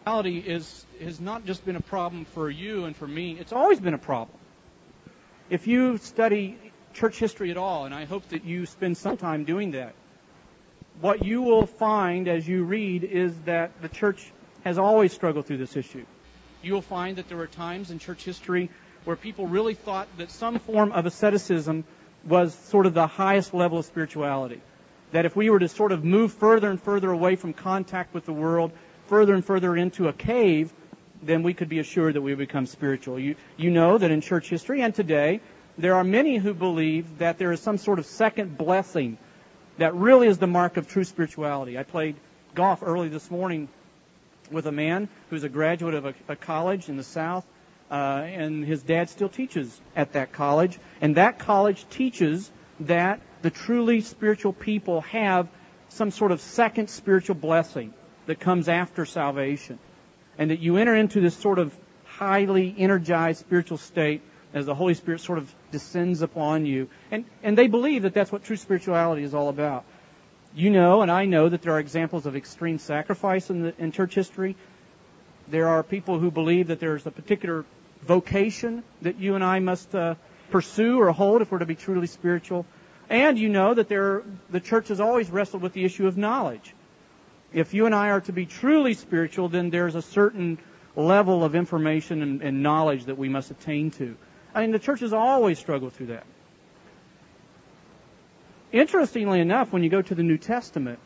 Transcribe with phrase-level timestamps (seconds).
[0.00, 3.36] spirituality is has not just been a problem for you and for me.
[3.38, 4.36] It's always been a problem.
[5.48, 6.58] If you study
[6.94, 9.94] church history at all, and I hope that you spend some time doing that,
[11.00, 14.32] what you will find as you read is that the church
[14.64, 16.04] has always struggled through this issue.
[16.62, 18.68] You will find that there were times in church history
[19.04, 21.84] where people really thought that some form of asceticism
[22.26, 24.60] was sort of the highest level of spirituality.
[25.12, 28.26] That if we were to sort of move further and further away from contact with
[28.26, 28.72] the world,
[29.10, 30.72] further and further into a cave,
[31.20, 33.18] then we could be assured that we become spiritual.
[33.18, 35.40] You, you know that in church history and today,
[35.76, 39.18] there are many who believe that there is some sort of second blessing
[39.78, 41.76] that really is the mark of true spirituality.
[41.76, 42.14] I played
[42.54, 43.68] golf early this morning
[44.48, 47.44] with a man who's a graduate of a, a college in the South,
[47.90, 50.78] uh, and his dad still teaches at that college.
[51.00, 52.48] And that college teaches
[52.80, 55.48] that the truly spiritual people have
[55.88, 57.92] some sort of second spiritual blessing
[58.26, 59.78] that comes after salvation.
[60.38, 64.22] And that you enter into this sort of highly energized spiritual state
[64.52, 66.88] as the Holy Spirit sort of descends upon you.
[67.10, 69.84] And, and they believe that that's what true spirituality is all about.
[70.54, 73.92] You know, and I know that there are examples of extreme sacrifice in, the, in
[73.92, 74.56] church history.
[75.48, 77.64] There are people who believe that there's a particular
[78.02, 80.16] vocation that you and I must uh,
[80.50, 82.66] pursue or hold if we're to be truly spiritual.
[83.08, 86.74] And you know that there, the church has always wrestled with the issue of knowledge.
[87.52, 90.58] If you and I are to be truly spiritual, then there's a certain
[90.94, 94.16] level of information and, and knowledge that we must attain to.
[94.54, 96.24] I mean, the church has always struggled through that.
[98.72, 100.98] Interestingly enough, when you go to the New Testament,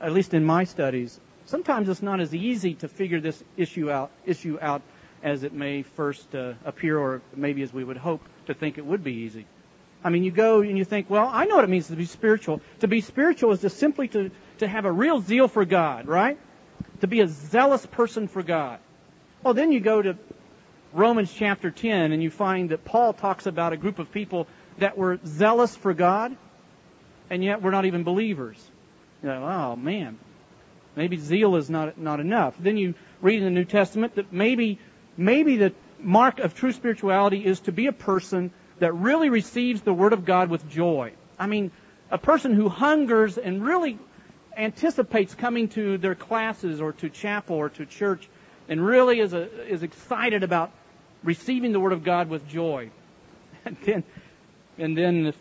[0.00, 4.10] at least in my studies, sometimes it's not as easy to figure this issue out,
[4.26, 4.82] issue out
[5.22, 8.84] as it may first uh, appear, or maybe as we would hope to think it
[8.84, 9.46] would be easy.
[10.02, 12.06] I mean, you go and you think, well, I know what it means to be
[12.06, 12.60] spiritual.
[12.80, 16.38] To be spiritual is to simply to, to have a real zeal for God, right?
[17.02, 18.78] To be a zealous person for God.
[19.42, 20.16] Well, then you go to
[20.92, 24.46] Romans chapter 10 and you find that Paul talks about a group of people
[24.78, 26.36] that were zealous for God,
[27.28, 28.56] and yet we're not even believers.
[29.22, 30.18] You know, oh man,
[30.96, 32.54] maybe zeal is not, not enough.
[32.58, 34.78] Then you read in the New Testament that maybe,
[35.16, 39.92] maybe the mark of true spirituality is to be a person that really receives the
[39.92, 41.12] Word of God with joy.
[41.38, 41.70] I mean,
[42.10, 43.98] a person who hungers and really
[44.56, 48.28] anticipates coming to their classes or to chapel or to church
[48.68, 50.72] and really is, a, is excited about
[51.22, 52.90] receiving the Word of God with joy.
[53.62, 54.04] And then,
[54.78, 55.36] and then if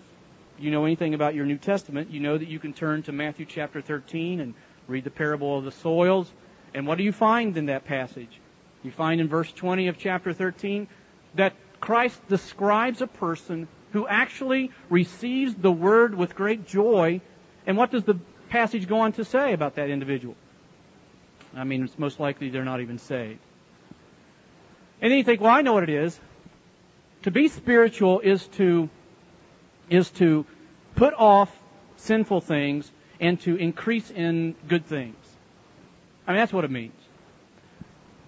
[0.60, 3.46] you know anything about your New Testament, you know that you can turn to Matthew
[3.46, 4.54] chapter 13 and
[4.90, 6.30] read the parable of the soils.
[6.74, 8.42] And what do you find in that passage?
[8.84, 10.90] You find in verse 20 of chapter 13
[11.36, 17.22] that Christ describes a person who actually receives the word with great joy.
[17.66, 18.20] And what does the
[18.50, 20.36] passage go on to say about that individual?
[21.56, 23.40] I mean, it's most likely they're not even saved.
[25.02, 26.20] And then you think, well, I know what it is.
[27.24, 28.90] To be spiritual is to,
[29.90, 30.46] is to
[30.96, 31.52] put off
[31.98, 35.16] sinful things and to increase in good things.
[36.28, 36.94] I mean, that's what it means.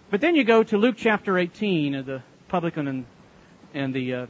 [0.09, 3.05] But then you go to Luke chapter 18, of the publican and,
[3.73, 4.25] and the uh,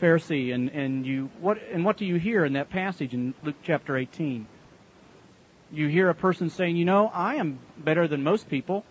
[0.00, 3.56] Pharisee, and, and you what and what do you hear in that passage in Luke
[3.62, 4.46] chapter 18?
[5.72, 8.84] You hear a person saying, "You know, I am better than most people.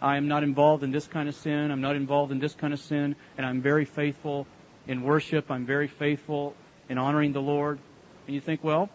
[0.00, 1.70] I am not involved in this kind of sin.
[1.70, 4.46] I'm not involved in this kind of sin, and I'm very faithful
[4.86, 5.50] in worship.
[5.50, 6.54] I'm very faithful
[6.88, 7.78] in honoring the Lord.
[8.26, 8.88] And you think, well,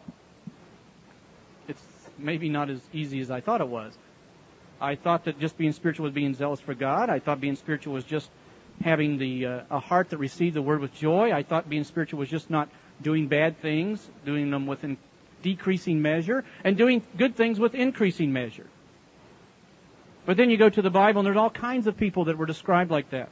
[1.68, 1.84] it's
[2.18, 3.98] maybe not as easy as I thought it was.
[4.80, 7.10] I thought that just being spiritual was being zealous for God.
[7.10, 8.30] I thought being spiritual was just
[8.84, 11.32] having the uh, a heart that received the word with joy.
[11.32, 12.70] I thought being spiritual was just not
[13.02, 14.86] doing bad things, doing them with
[15.42, 18.68] decreasing measure, and doing good things with increasing measure.
[20.26, 22.46] But then you go to the Bible and there's all kinds of people that were
[22.46, 23.30] described like that,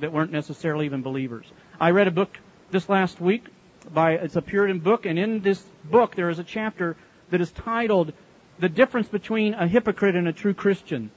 [0.00, 1.46] that weren't necessarily even believers.
[1.80, 2.36] I read a book
[2.70, 3.46] this last week
[3.92, 6.96] by, it's a Puritan book, and in this book there is a chapter
[7.30, 8.12] that is titled,
[8.58, 11.12] The Difference Between a Hypocrite and a True Christian.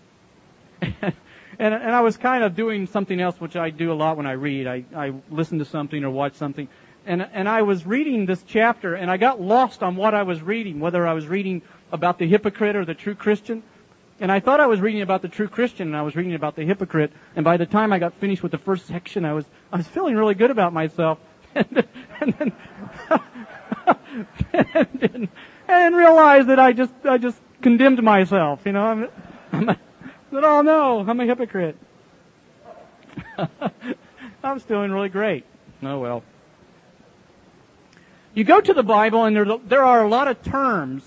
[1.59, 4.25] and, and I was kind of doing something else, which I do a lot when
[4.25, 4.65] I read.
[4.65, 6.69] I, I listen to something or watch something.
[7.05, 10.41] And, and I was reading this chapter and I got lost on what I was
[10.41, 11.61] reading, whether I was reading
[11.91, 13.61] about the hypocrite or the true Christian.
[14.21, 16.55] And I thought I was reading about the true Christian and I was reading about
[16.55, 17.11] the hypocrite.
[17.35, 19.87] And by the time I got finished with the first section, I was, I was
[19.87, 21.19] feeling really good about myself.
[21.55, 21.85] and,
[22.21, 22.53] and then,
[24.53, 25.29] and then,
[25.67, 28.81] and realized that I just, I just condemned myself, you know.
[28.81, 29.07] I'm,
[29.51, 29.77] I'm,
[30.31, 31.77] Said, oh no, I'm a hypocrite.
[34.43, 35.45] I was doing really great.
[35.81, 36.23] Oh well.
[38.33, 41.03] You go to the Bible and there, there are a lot of terms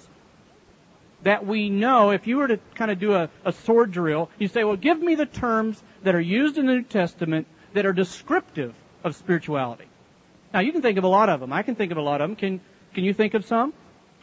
[1.23, 4.49] that we know, if you were to kind of do a, a sword drill, you
[4.49, 7.93] say, well, give me the terms that are used in the New Testament that are
[7.93, 9.85] descriptive of spirituality.
[10.53, 11.53] Now, you can think of a lot of them.
[11.53, 12.37] I can think of a lot of them.
[12.37, 12.61] Can,
[12.93, 13.73] can you think of some?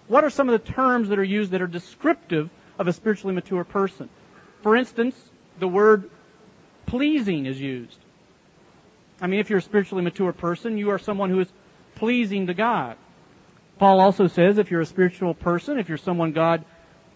[0.07, 3.34] What are some of the terms that are used that are descriptive of a spiritually
[3.34, 4.10] mature person?
[4.61, 5.15] For instance,
[5.59, 6.09] the word
[6.85, 7.97] pleasing is used.
[9.21, 11.51] I mean, if you're a spiritually mature person, you are someone who is
[11.95, 12.97] pleasing to God.
[13.77, 16.65] Paul also says if you're a spiritual person, if you're someone God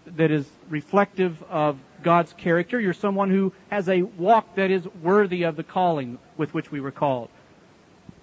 [0.05, 5.43] that is reflective of God's character, you're someone who has a walk that is worthy
[5.43, 7.29] of the calling with which we were called.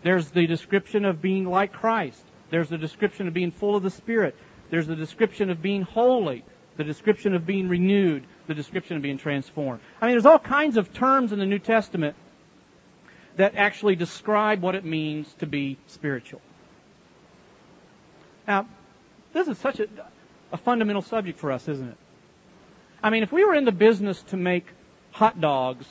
[0.03, 2.23] There's the description of being like Christ.
[2.51, 4.35] There's the description of being full of the Spirit.
[4.71, 6.45] There's the description of being holy.
[6.77, 8.25] The description of being renewed.
[8.47, 9.81] The description of being transformed.
[10.01, 12.17] I mean, there's all kinds of terms in the New Testament
[13.37, 16.41] that actually describe what it means to be spiritual.
[18.47, 18.67] Now,
[19.33, 19.87] this is such a,
[20.53, 21.97] a fundamental subject for us, isn't it?
[23.03, 24.67] I mean, if we were in the business to make
[25.13, 25.87] hot dogs,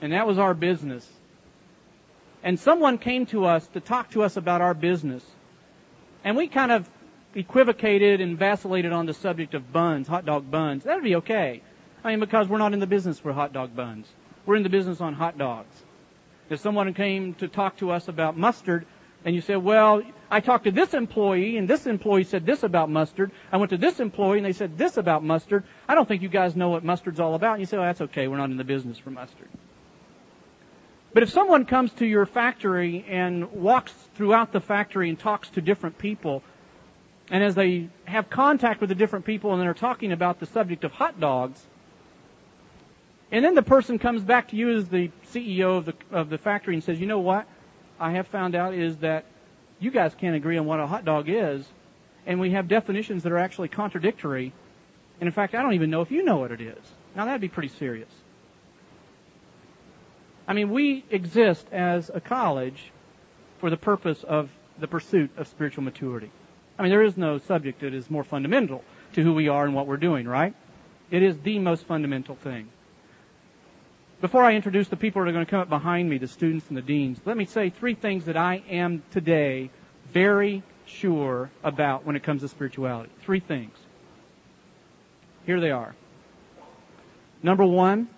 [0.00, 1.06] and that was our business,
[2.42, 5.24] and someone came to us to talk to us about our business,
[6.22, 6.88] and we kind of
[7.34, 11.62] equivocated and vacillated on the subject of buns, hot dog buns, that would be okay.
[12.02, 14.06] I mean, because we're not in the business for hot dog buns.
[14.46, 15.74] We're in the business on hot dogs.
[16.50, 18.86] If someone came to talk to us about mustard,
[19.24, 22.90] and you said, well, I talked to this employee, and this employee said this about
[22.90, 23.32] mustard.
[23.50, 25.64] I went to this employee, and they said this about mustard.
[25.88, 27.52] I don't think you guys know what mustard's all about.
[27.52, 28.28] And you say, well, that's okay.
[28.28, 29.48] We're not in the business for mustard.
[31.14, 35.62] But if someone comes to your factory and walks throughout the factory and talks to
[35.62, 36.42] different people,
[37.30, 40.84] and as they have contact with the different people and they're talking about the subject
[40.84, 41.64] of hot dogs,
[43.32, 46.38] and then the person comes back to you as the CEO of the, of the
[46.38, 47.46] factory and says, you know what?
[47.98, 49.24] I have found out is that
[49.80, 51.66] you guys can't agree on what a hot dog is,
[52.26, 54.52] and we have definitions that are actually contradictory.
[55.20, 56.78] And in fact, I don't even know if you know what it is.
[57.16, 58.10] Now that'd be pretty serious.
[60.46, 62.92] I mean, we exist as a college
[63.58, 66.30] for the purpose of the pursuit of spiritual maturity.
[66.78, 68.82] I mean, there is no subject that is more fundamental
[69.14, 70.54] to who we are and what we're doing, right?
[71.10, 72.68] It is the most fundamental thing.
[74.20, 76.66] Before I introduce the people that are going to come up behind me, the students
[76.68, 79.70] and the deans, let me say three things that I am today
[80.12, 83.10] very sure about when it comes to spirituality.
[83.20, 83.76] Three things.
[85.46, 85.94] Here they are.
[87.42, 88.08] Number one,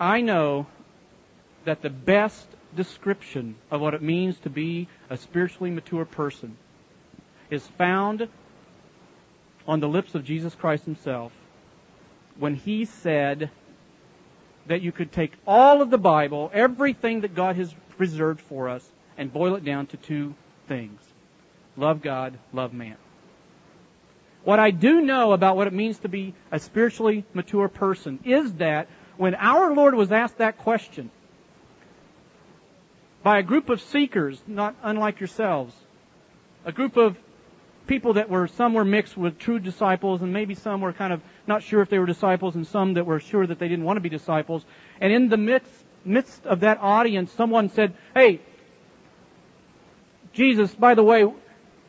[0.00, 0.66] I know
[1.66, 6.56] that the best description of what it means to be a spiritually mature person
[7.50, 8.28] is found
[9.66, 11.32] on the lips of Jesus Christ himself
[12.38, 13.50] when he said,
[14.68, 18.88] that you could take all of the Bible, everything that God has preserved for us,
[19.16, 20.34] and boil it down to two
[20.68, 21.00] things.
[21.76, 22.96] Love God, love man.
[24.44, 28.52] What I do know about what it means to be a spiritually mature person is
[28.54, 31.10] that when our Lord was asked that question
[33.22, 35.74] by a group of seekers, not unlike yourselves,
[36.64, 37.16] a group of
[37.86, 41.20] people that were, some were mixed with true disciples and maybe some were kind of
[41.46, 43.96] not sure if they were disciples and some that were sure that they didn't want
[43.96, 44.64] to be disciples.
[45.00, 45.70] And in the midst,
[46.04, 48.40] midst of that audience, someone said, hey,
[50.32, 51.22] Jesus, by the way,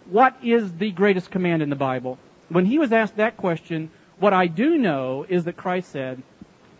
[0.09, 2.17] what is the greatest command in the Bible?
[2.49, 6.21] When he was asked that question, what I do know is that Christ said,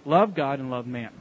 [0.06, 1.12] love God and love man.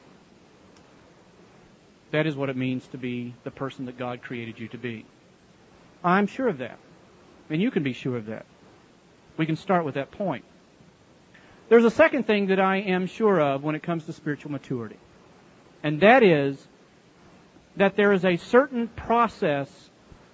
[2.11, 5.05] That is what it means to be the person that God created you to be.
[6.03, 6.77] I'm sure of that.
[7.49, 8.45] And you can be sure of that.
[9.37, 10.43] We can start with that point.
[11.69, 14.97] There's a second thing that I am sure of when it comes to spiritual maturity.
[15.83, 16.65] And that is
[17.75, 19.69] that there is a certain process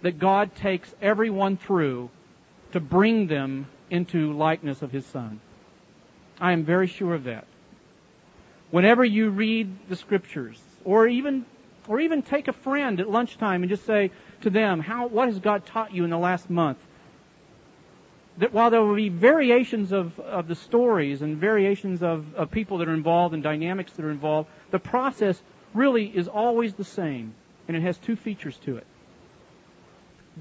[0.02, 2.10] that God takes everyone through
[2.72, 5.40] to bring them into likeness of His Son.
[6.40, 7.46] I am very sure of that.
[8.72, 11.46] Whenever you read the scriptures, or even,
[11.88, 15.40] or even take a friend at lunchtime and just say to them, how, what has
[15.40, 16.80] God taught you in the last month?
[18.38, 22.80] That while there will be variations of, of the stories and variations of, of people
[22.80, 25.42] that are involved and dynamics that are involved, the process
[25.74, 27.34] really is always the same.
[27.68, 28.88] And it has two features to it.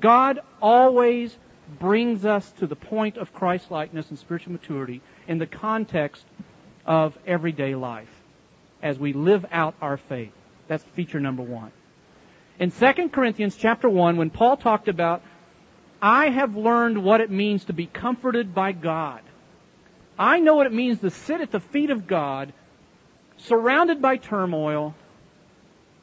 [0.00, 1.36] God always
[1.78, 6.24] brings us to the point of Christ-likeness and spiritual maturity in the context
[6.84, 8.08] of everyday life
[8.82, 10.32] as we live out our faith.
[10.66, 11.70] That's feature number one.
[12.58, 15.22] In 2 Corinthians chapter 1, when Paul talked about
[16.02, 19.20] I have learned what it means to be comforted by God.
[20.18, 22.52] I know what it means to sit at the feet of God,
[23.36, 24.96] surrounded by turmoil,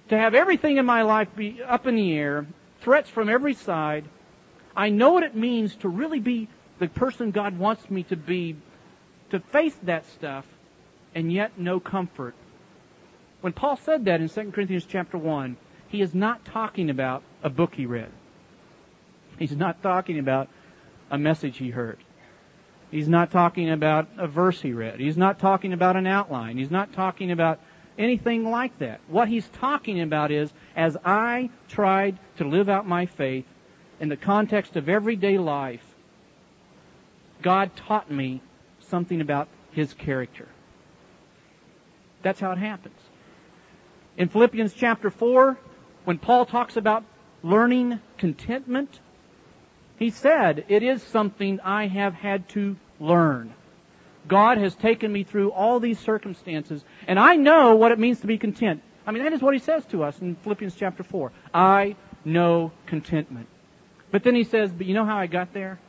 [0.07, 2.47] to have everything in my life be up in the air,
[2.79, 4.05] threats from every side.
[4.73, 6.47] I know what it means to really be
[6.79, 8.55] the person God wants me to be
[9.31, 10.45] to face that stuff
[11.13, 12.35] and yet no comfort.
[13.41, 15.57] When Paul said that in 2 Corinthians chapter 1,
[15.89, 18.11] he is not talking about a book he read.
[19.39, 20.49] He's not talking about
[21.09, 21.97] a message he heard.
[22.91, 24.99] He's not talking about a verse he read.
[24.99, 26.57] He's not talking about an outline.
[26.57, 27.59] He's not talking about
[27.97, 28.99] anything like that.
[29.07, 33.45] What he's talking about is, as I tried to live out my faith
[33.99, 35.85] in the context of everyday life,
[37.41, 38.41] God taught me
[38.79, 40.47] something about his character.
[42.23, 42.99] That's how it happens.
[44.17, 45.57] In Philippians chapter 4,
[46.03, 47.05] when Paul talks about
[47.43, 48.99] learning contentment,
[49.99, 53.53] he said, it is something I have had to learn.
[54.27, 58.27] God has taken me through all these circumstances, and I know what it means to
[58.27, 58.81] be content.
[59.05, 61.31] I mean, that is what he says to us in Philippians chapter 4.
[61.53, 63.47] I know contentment.
[64.11, 65.79] But then he says, but you know how I got there?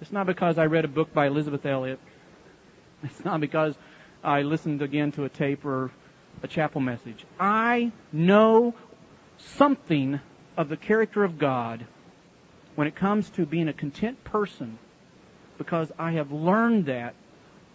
[0.00, 1.98] It's not because I read a book by Elizabeth Elliot.
[3.02, 3.74] It's not because
[4.22, 5.90] I listened again to a tape or
[6.42, 7.24] a chapel message.
[7.38, 8.74] I know
[9.38, 10.20] something
[10.56, 11.86] of the character of God
[12.78, 14.78] when it comes to being a content person
[15.58, 17.16] because I have learned that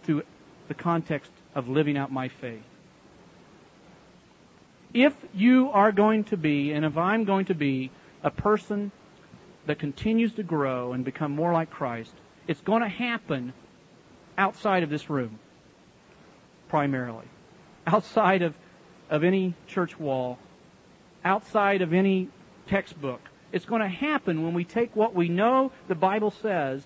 [0.02, 0.22] through
[0.66, 2.62] the context of living out my faith.
[4.94, 7.90] If you are going to be, and if I'm going to be,
[8.22, 8.90] a person
[9.66, 12.14] that continues to grow and become more like Christ,
[12.48, 13.52] it's going to happen
[14.38, 15.38] outside of this room,
[16.70, 17.26] primarily.
[17.86, 18.54] Outside of,
[19.10, 20.38] of any church wall,
[21.26, 22.28] outside of any
[22.68, 23.20] textbook.
[23.54, 26.84] It's going to happen when we take what we know the Bible says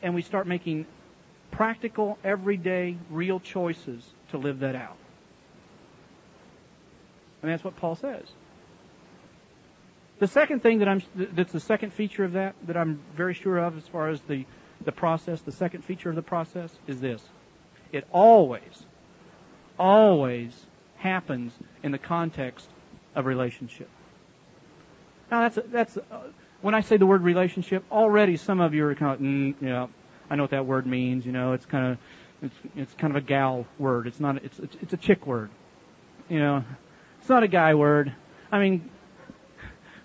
[0.00, 0.86] and we start making
[1.50, 4.96] practical, everyday, real choices to live that out.
[7.42, 8.24] And that's what Paul says.
[10.18, 13.58] The second thing that I'm, that's the second feature of that, that I'm very sure
[13.58, 14.46] of as far as the,
[14.86, 17.22] the process, the second feature of the process is this.
[17.92, 18.86] It always,
[19.78, 20.54] always
[20.96, 22.66] happens in the context
[23.14, 23.90] of relationship.
[25.32, 26.20] Now that's, that's, uh,
[26.60, 29.86] when I say the word relationship, already some of you are kind of, mm, yeah,
[30.28, 31.98] I know what that word means, you know, it's kind of,
[32.42, 34.06] it's, it's kind of a gal word.
[34.06, 35.48] It's not, it's, it's, it's a chick word.
[36.28, 36.64] You know,
[37.18, 38.14] it's not a guy word.
[38.52, 38.90] I mean,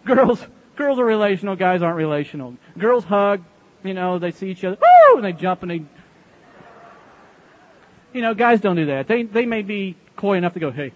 [0.06, 0.42] Girls,
[0.78, 2.56] girls are relational, guys aren't relational.
[2.78, 3.44] Girls hug,
[3.84, 5.84] you know, they see each other, woo, and they jump and they,
[8.14, 9.10] you know, guys don't do that.
[9.10, 10.94] They, they may be coy enough to go, hey,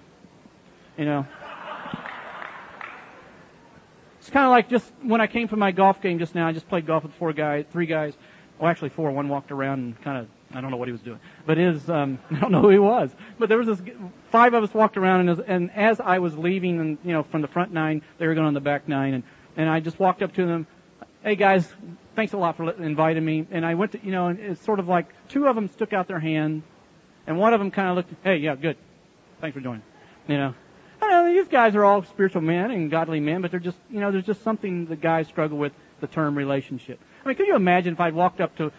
[0.97, 1.27] you know.
[4.31, 6.67] Kind of like just when I came from my golf game just now, I just
[6.69, 8.13] played golf with four guys, three guys.
[8.59, 9.11] Well, actually four.
[9.11, 11.89] One walked around and kind of, I don't know what he was doing, but is,
[11.89, 13.11] um, I don't know who he was.
[13.39, 13.81] But there was this,
[14.31, 17.23] five of us walked around and as, and as I was leaving and, you know,
[17.23, 19.23] from the front nine, they were going on the back nine and,
[19.57, 20.67] and I just walked up to them,
[21.23, 21.67] hey guys,
[22.15, 23.47] thanks a lot for inviting me.
[23.51, 25.91] And I went to, you know, and it's sort of like two of them stuck
[25.91, 26.63] out their hand
[27.27, 28.77] and one of them kind of looked, hey, yeah, good.
[29.41, 29.83] Thanks for joining.
[30.27, 30.53] You know,
[31.01, 33.99] I know, these guys are all spiritual men and godly men, but they're just, you
[33.99, 36.99] know, there's just something the guys struggle with, the term relationship.
[37.23, 38.71] I mean, could you imagine if I walked up to,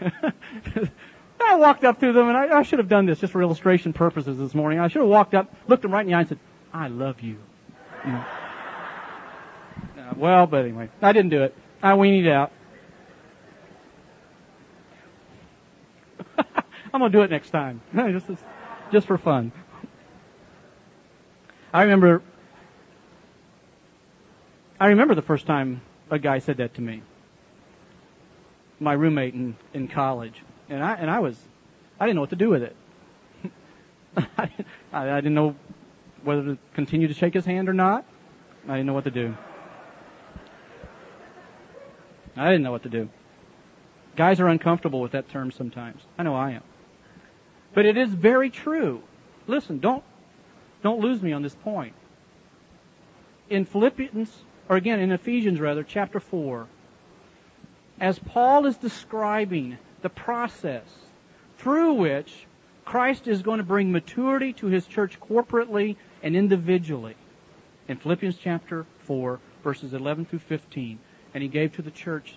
[1.40, 3.92] I walked up to them and I, I should have done this just for illustration
[3.92, 4.78] purposes this morning.
[4.78, 6.38] I should have walked up, looked them right in the eye and said,
[6.72, 7.36] I love you.
[8.06, 8.24] you know.
[9.98, 11.54] uh, well, but anyway, I didn't do it.
[11.82, 12.52] I weaned out.
[16.38, 16.44] I'm
[16.92, 17.82] gonna do it next time.
[17.94, 18.26] just,
[18.92, 19.52] just for fun.
[21.72, 22.22] I remember,
[24.78, 27.02] I remember the first time a guy said that to me
[28.82, 31.38] my roommate in, in college, and I and I was
[31.98, 32.76] I didn't know what to do with it.
[34.36, 34.50] I,
[34.92, 35.54] I didn't know
[36.24, 38.04] whether to continue to shake his hand or not.
[38.68, 39.36] I didn't know what to do.
[42.36, 43.08] I didn't know what to do.
[44.16, 46.02] Guys are uncomfortable with that term sometimes.
[46.18, 46.62] I know I am.
[47.74, 49.02] But it is very true.
[49.46, 50.04] Listen, don't
[50.82, 51.94] don't lose me on this point.
[53.48, 54.30] In Philippians,
[54.68, 56.66] or again in Ephesians rather, chapter 4,
[58.00, 60.84] as Paul is describing the process
[61.58, 62.46] through which
[62.84, 67.14] Christ is going to bring maturity to his church corporately and individually.
[67.88, 70.98] In Philippians chapter 4, verses 11 through 15.
[71.34, 72.36] And he gave to the church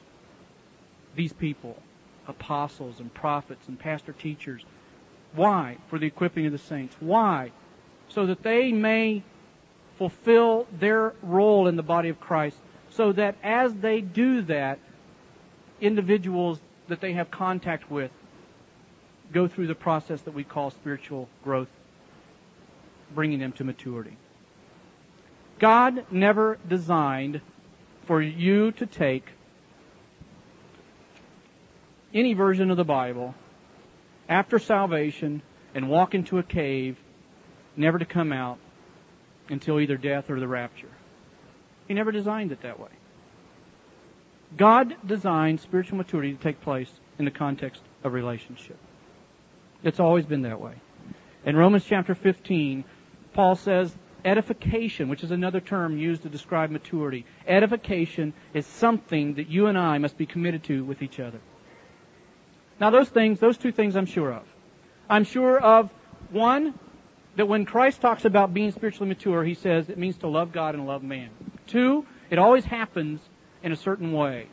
[1.15, 1.77] these people,
[2.27, 4.63] apostles and prophets and pastor teachers.
[5.33, 5.77] Why?
[5.89, 6.95] For the equipping of the saints.
[6.99, 7.51] Why?
[8.15, 9.23] So that they may
[9.97, 12.57] fulfill their role in the body of Christ.
[12.89, 14.79] So that as they do that,
[15.81, 18.11] individuals that they have contact with
[19.33, 21.67] go through the process that we call spiritual growth,
[23.13, 24.17] bringing them to maturity.
[25.59, 27.41] God never designed
[28.05, 29.25] for you to take
[32.13, 33.35] any version of the Bible
[34.29, 35.41] after salvation
[35.73, 36.97] and walk into a cave,
[37.77, 38.57] never to come out
[39.49, 40.89] until either death or the rapture.
[41.87, 42.89] He never designed it that way.
[44.57, 48.77] God designed spiritual maturity to take place in the context of relationship.
[49.83, 50.73] It's always been that way.
[51.45, 52.83] In Romans chapter 15,
[53.33, 59.47] Paul says edification, which is another term used to describe maturity, edification is something that
[59.47, 61.39] you and I must be committed to with each other.
[62.79, 64.43] Now those things, those two things I'm sure of.
[65.09, 65.91] I'm sure of
[66.31, 66.73] one,
[67.35, 70.75] that when Christ talks about being spiritually mature, he says it means to love God
[70.75, 71.29] and love man.
[71.67, 73.19] Two, it always happens
[73.63, 74.47] in a certain way.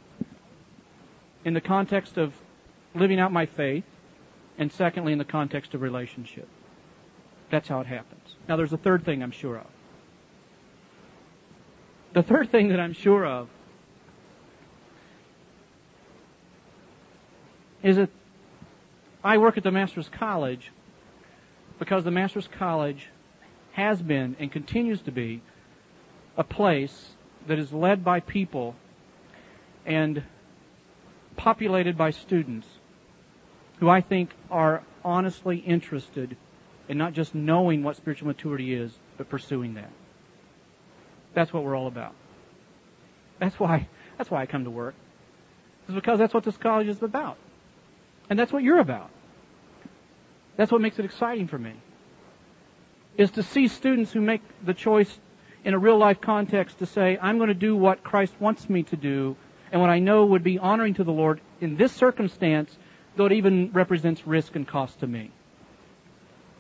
[1.45, 2.35] In the context of
[2.95, 3.85] living out my faith,
[4.59, 6.49] and secondly, in the context of relationship.
[7.51, 8.37] That's how it happens.
[8.49, 9.67] Now, there's a third thing I'm sure of.
[12.13, 13.49] The third thing that I'm sure of
[17.83, 18.11] is that
[19.25, 20.71] I work at the Master's College
[21.79, 23.09] because the Master's College
[23.73, 25.43] has been and continues to be
[26.37, 27.15] a place
[27.47, 28.75] that is led by people
[29.85, 30.23] and
[31.37, 32.67] populated by students
[33.81, 36.37] who I think are honestly interested
[36.89, 39.91] in not just knowing what spiritual maturity is, but pursuing that.
[41.35, 42.15] That's what we're all about.
[43.39, 43.89] That's why,
[44.19, 44.95] that's why I come to work.
[45.87, 47.39] It's because that's what this college is about.
[48.31, 49.11] And that's what you're about.
[50.57, 51.73] That's what makes it exciting for me.
[53.17, 55.19] Is to see students who make the choice
[55.65, 58.83] in a real life context to say, I'm going to do what Christ wants me
[58.85, 59.37] to do
[59.71, 62.77] and what I know would be honoring to the Lord in this circumstance,
[63.17, 65.31] though it even represents risk and cost to me.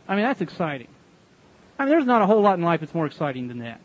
[0.08, 0.88] I mean, that's exciting.
[1.78, 3.80] I mean, there's not a whole lot in life that's more exciting than that.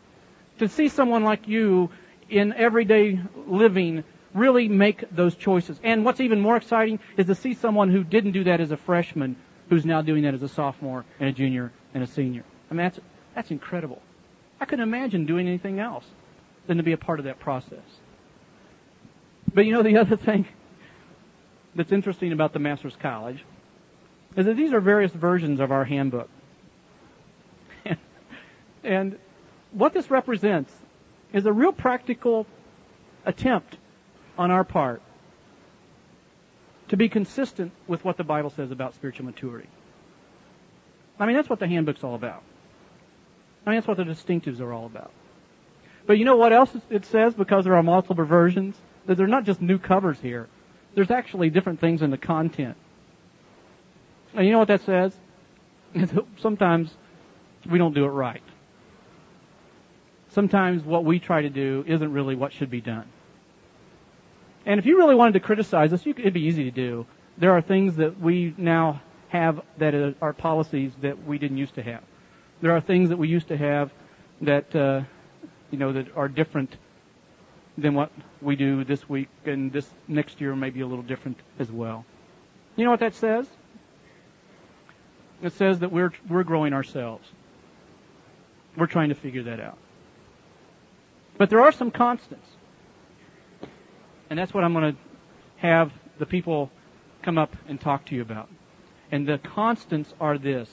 [0.58, 1.90] To see someone like you
[2.28, 5.80] in everyday living really make those choices.
[5.82, 8.76] And what's even more exciting is to see someone who didn't do that as a
[8.76, 9.36] freshman
[9.68, 12.44] who's now doing that as a sophomore and a junior and a senior.
[12.70, 13.00] I mean, that's,
[13.34, 14.02] that's incredible.
[14.60, 16.04] I couldn't imagine doing anything else
[16.66, 17.78] than to be a part of that process.
[19.52, 20.46] But you know, the other thing
[21.74, 23.44] that's interesting about the Master's College
[24.36, 26.28] is that these are various versions of our handbook.
[28.84, 29.18] and
[29.72, 30.72] what this represents
[31.32, 32.46] is a real practical
[33.24, 33.76] attempt
[34.36, 35.02] on our part
[36.88, 39.68] to be consistent with what the Bible says about spiritual maturity.
[41.18, 42.42] I mean, that's what the handbook's all about.
[43.66, 45.10] I mean, that's what the distinctives are all about.
[46.06, 48.76] But you know what else it says because there are multiple versions?
[49.06, 50.48] That they're not just new covers here.
[50.94, 52.76] There's actually different things in the content.
[54.34, 55.14] And you know what that says?
[56.38, 56.94] Sometimes
[57.68, 58.42] we don't do it right.
[60.30, 63.06] Sometimes what we try to do isn't really what should be done.
[64.68, 67.06] And if you really wanted to criticize us, could, it'd be easy to do.
[67.38, 71.82] There are things that we now have that are policies that we didn't used to
[71.82, 72.02] have.
[72.60, 73.90] There are things that we used to have
[74.42, 75.00] that, uh,
[75.70, 76.76] you know, that are different
[77.78, 78.10] than what
[78.42, 82.04] we do this week, and this next year may be a little different as well.
[82.76, 83.48] You know what that says?
[85.40, 87.26] It says that we're we're growing ourselves.
[88.76, 89.78] We're trying to figure that out.
[91.38, 92.46] But there are some constants.
[94.30, 94.98] And that's what I'm going to
[95.56, 96.70] have the people
[97.22, 98.48] come up and talk to you about.
[99.10, 100.68] And the constants are this.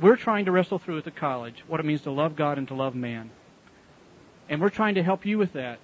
[0.00, 2.66] We're trying to wrestle through at the college what it means to love God and
[2.68, 3.30] to love man.
[4.48, 5.78] And we're trying to help you with that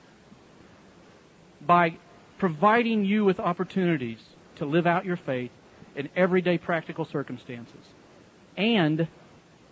[1.61, 1.97] by
[2.39, 4.19] providing you with opportunities
[4.57, 5.51] to live out your faith
[5.95, 7.85] in everyday practical circumstances.
[8.57, 9.09] And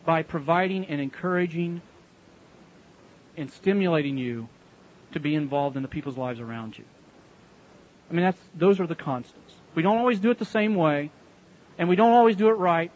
[0.05, 1.81] by providing and encouraging
[3.37, 4.49] and stimulating you
[5.13, 6.85] to be involved in the people's lives around you.
[8.11, 9.55] I mean, that's, those are the constants.
[9.75, 11.11] We don't always do it the same way,
[11.79, 12.91] and we don't always do it right,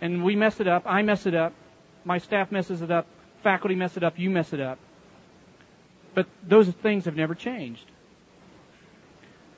[0.00, 0.84] and we mess it up.
[0.86, 1.52] I mess it up.
[2.04, 3.06] My staff messes it up.
[3.42, 4.18] Faculty mess it up.
[4.18, 4.78] You mess it up.
[6.14, 7.84] But those things have never changed.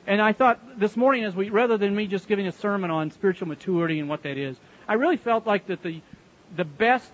[0.06, 3.10] And I thought this morning, as we, rather than me just giving a sermon on
[3.10, 6.02] spiritual maturity and what that is, I really felt like that the,
[6.54, 7.10] the best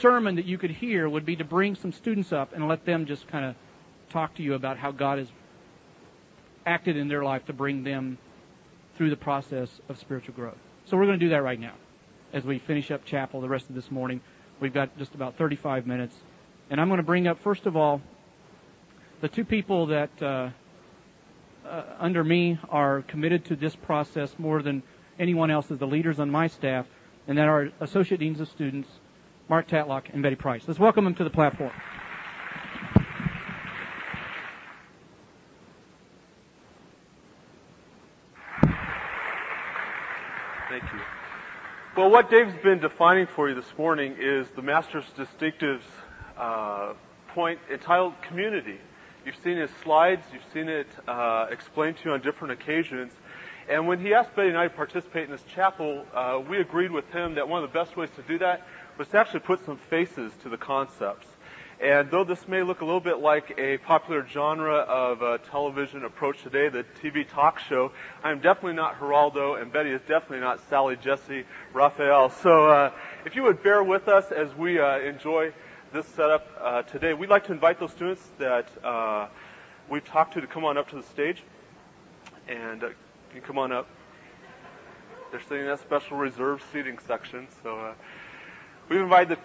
[0.00, 3.06] sermon that you could hear would be to bring some students up and let them
[3.06, 3.54] just kind of
[4.10, 5.28] talk to you about how God has
[6.66, 8.18] acted in their life to bring them
[8.96, 10.58] through the process of spiritual growth.
[10.86, 11.74] So we're going to do that right now
[12.32, 14.20] as we finish up chapel the rest of this morning.
[14.60, 16.14] We've got just about 35 minutes.
[16.70, 18.02] And I'm going to bring up, first of all,
[19.20, 20.50] the two people that uh,
[21.66, 24.82] uh, under me are committed to this process more than
[25.18, 26.86] anyone else as the leaders on my staff,
[27.26, 28.88] and that are Associate Deans of Students,
[29.48, 30.62] Mark Tatlock, and Betty Price.
[30.66, 31.72] Let's welcome them to the platform.
[40.68, 41.00] Thank you.
[41.96, 45.80] Well, what Dave's been defining for you this morning is the Master's distinctives
[46.36, 46.92] uh,
[47.28, 48.78] point entitled Community.
[49.24, 53.12] You've seen his slides, you've seen it uh, explained to you on different occasions.
[53.68, 56.90] And when he asked Betty and I to participate in this chapel, uh, we agreed
[56.90, 58.66] with him that one of the best ways to do that
[58.98, 61.26] was to actually put some faces to the concepts.
[61.80, 66.04] And though this may look a little bit like a popular genre of uh, television
[66.04, 67.92] approach today, the TV talk show,
[68.24, 72.30] I'm definitely not Geraldo, and Betty is definitely not Sally, Jessy, Raphael.
[72.30, 72.90] So uh,
[73.24, 75.52] if you would bear with us as we uh, enjoy
[75.92, 79.28] this setup uh, today, we'd like to invite those students that uh,
[79.88, 81.44] we've talked to to come on up to the stage.
[82.48, 82.88] And uh,
[83.32, 83.88] you come on up.
[85.30, 87.94] They're sitting in that special reserved seating section, so
[88.88, 89.38] we've invited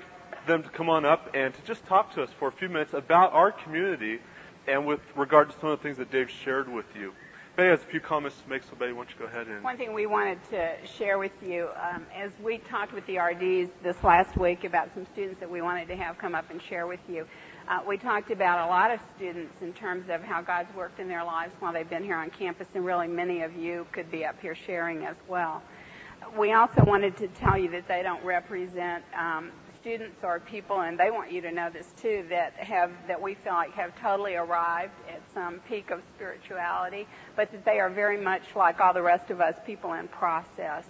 [0.48, 2.94] them to come on up and to just talk to us for a few minutes
[2.94, 4.20] about our community
[4.68, 7.14] and with regard to some of the things that Dave shared with you.
[7.56, 9.64] Betty has a few comments to make, so Betty, why don't you go ahead and...
[9.64, 13.70] One thing we wanted to share with you, um, as we talked with the RDs
[13.84, 16.88] this last week about some students that we wanted to have come up and share
[16.88, 17.28] with you,
[17.68, 21.08] uh, we talked about a lot of students in terms of how God's worked in
[21.08, 24.26] their lives while they've been here on campus, and really many of you could be
[24.26, 25.62] up here sharing as well.
[26.38, 30.98] We also wanted to tell you that they don't represent um, students or people, and
[30.98, 34.36] they want you to know this too, that have that we feel like have totally
[34.36, 37.06] arrived at some peak of spirituality,
[37.36, 40.86] but that they are very much like all the rest of us, people in process.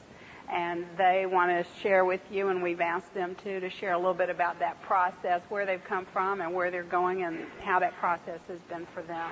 [0.52, 3.98] And they want to share with you, and we've asked them too to share a
[3.98, 7.80] little bit about that process, where they've come from, and where they're going, and how
[7.80, 9.32] that process has been for them.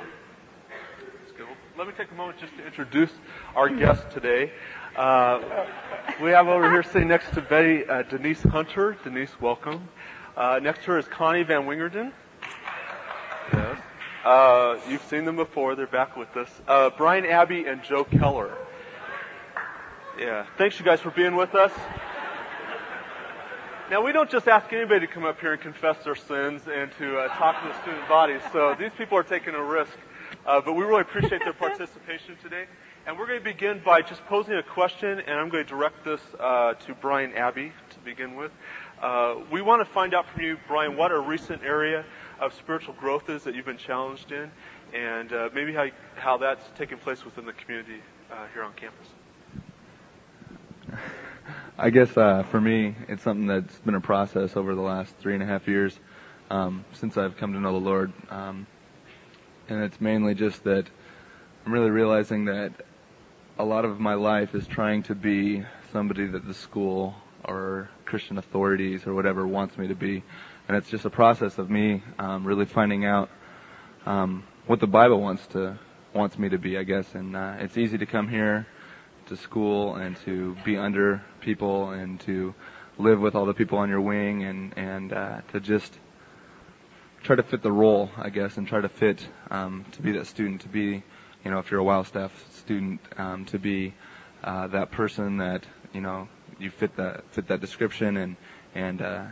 [1.78, 3.12] Let me take a moment just to introduce
[3.56, 4.52] our guest today.
[4.96, 5.66] Uh,
[6.22, 8.98] we have over here sitting next to Betty uh, Denise Hunter.
[9.04, 9.88] Denise, welcome.
[10.36, 12.12] Uh, next to her is Connie Van Wingerden.
[13.54, 13.80] Yes.
[14.24, 15.76] Uh, you've seen them before.
[15.76, 16.50] They're back with us.
[16.68, 18.54] Uh, Brian Abbey and Joe Keller.
[20.20, 20.46] Yeah.
[20.58, 21.72] Thanks, you guys, for being with us.
[23.90, 26.92] Now, we don't just ask anybody to come up here and confess their sins and
[26.98, 28.38] to uh, talk to the student body.
[28.54, 29.92] So these people are taking a risk.
[30.46, 32.66] But we really appreciate their participation today.
[33.08, 36.06] And we're going to begin by just posing a question, and I'm going to direct
[36.06, 38.52] this uh, to Brian Abbey to begin with.
[39.02, 42.06] Uh, we want to find out from you, Brian, what a recent area
[42.40, 44.52] of spiritual growth is that you've been challenged in,
[44.94, 48.02] and uh, maybe how, how that's taken place within the community
[48.32, 49.08] uh, here on campus.
[51.78, 55.34] I guess uh, for me, it's something that's been a process over the last three
[55.34, 55.98] and a half years
[56.52, 58.14] um, since I've come to know the Lord.
[58.30, 58.68] Um,
[59.72, 60.86] and it's mainly just that
[61.66, 62.74] I'm really realizing that
[63.58, 68.38] a lot of my life is trying to be somebody that the school or Christian
[68.38, 70.24] authorities or whatever wants me to be.
[70.68, 73.30] And it's just a process of me um, really finding out
[74.06, 75.80] um, what the Bible wants to
[76.14, 77.16] wants me to be, I guess.
[77.16, 78.68] And uh, it's easy to come here
[79.28, 82.54] to school and to be under people and to
[82.98, 85.98] live with all the people on your wing and and uh, to just
[87.24, 90.28] try to fit the role, I guess, and try to fit um, to be that
[90.28, 91.04] student, to be
[91.44, 93.94] you know, if you're a WOW staff student, um, to be
[94.44, 96.28] uh, that person that you know
[96.60, 98.36] you fit that fit that description, and
[98.76, 99.26] and uh,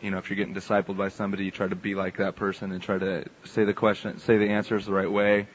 [0.00, 2.72] you know if you're getting discipled by somebody, you try to be like that person
[2.72, 5.46] and try to say the question, say the answers the right way,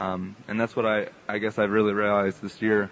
[0.00, 2.90] um, and that's what I I guess I've really realized this year.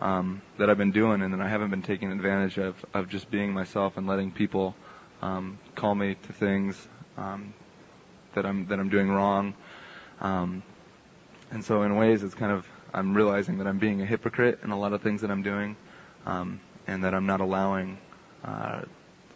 [0.00, 3.30] Um, that I've been doing, and that I haven't been taking advantage of, of just
[3.30, 4.74] being myself and letting people
[5.20, 6.88] um, call me to things
[7.18, 7.52] um,
[8.34, 9.54] that I'm that I'm doing wrong,
[10.20, 10.62] um,
[11.50, 14.70] and so in ways, it's kind of I'm realizing that I'm being a hypocrite in
[14.70, 15.76] a lot of things that I'm doing,
[16.26, 17.98] um, and that I'm not allowing
[18.44, 18.82] uh,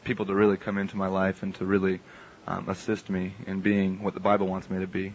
[0.04, 2.00] people to really come into my life and to really
[2.46, 5.14] um, assist me in being what the Bible wants me to be.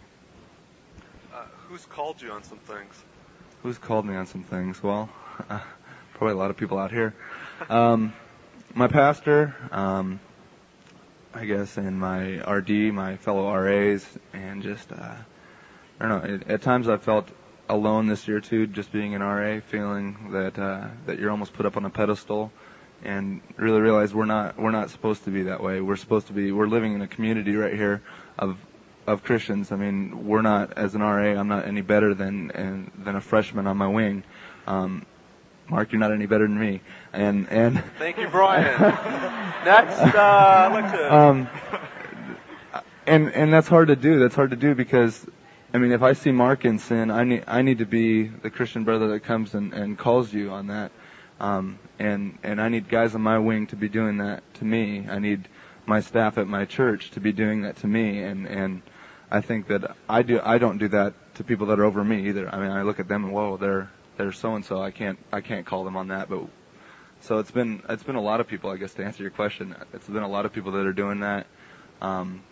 [1.32, 2.94] Uh, who's called you on some things?
[3.62, 4.82] Who's called me on some things?
[4.82, 5.08] Well,
[5.48, 5.60] uh,
[6.14, 7.14] probably a lot of people out here.
[7.68, 8.12] Um,
[8.74, 10.20] my pastor, um,
[11.32, 15.14] I guess, and my RD, my fellow RAs, and just uh,
[16.00, 16.34] I don't know.
[16.34, 17.28] At, at times I felt
[17.68, 21.66] alone this year too, just being an RA, feeling that uh, that you're almost put
[21.66, 22.50] up on a pedestal,
[23.04, 25.80] and really realize we're not we're not supposed to be that way.
[25.80, 28.02] We're supposed to be we're living in a community right here
[28.38, 28.58] of
[29.06, 29.70] of Christians.
[29.70, 31.38] I mean, we're not as an RA.
[31.38, 34.24] I'm not any better than and, than a freshman on my wing.
[34.66, 35.06] Um,
[35.70, 36.80] Mark, you're not any better than me.
[37.12, 38.80] And and thank you, Brian.
[39.64, 41.14] Next, uh, to.
[41.14, 41.48] Um,
[43.06, 44.18] and and that's hard to do.
[44.18, 45.24] That's hard to do because
[45.72, 48.50] I mean, if I see Mark in sin, I need I need to be the
[48.50, 50.90] Christian brother that comes and, and calls you on that.
[51.38, 55.06] Um, and and I need guys on my wing to be doing that to me.
[55.08, 55.48] I need
[55.86, 58.22] my staff at my church to be doing that to me.
[58.24, 58.82] And and
[59.30, 62.28] I think that I do I don't do that to people that are over me
[62.28, 62.52] either.
[62.52, 63.88] I mean, I look at them and whoa, they're
[64.20, 64.82] they're so and so.
[64.82, 66.28] I can't I can't call them on that.
[66.28, 66.42] But
[67.20, 69.74] so it's been it's been a lot of people, I guess, to answer your question.
[69.92, 71.46] It's been a lot of people that are doing that,
[72.00, 72.42] um,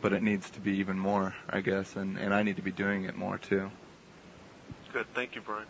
[0.00, 2.72] but it needs to be even more, I guess, and and I need to be
[2.72, 3.70] doing it more too.
[4.92, 5.66] Good, thank you, Brian.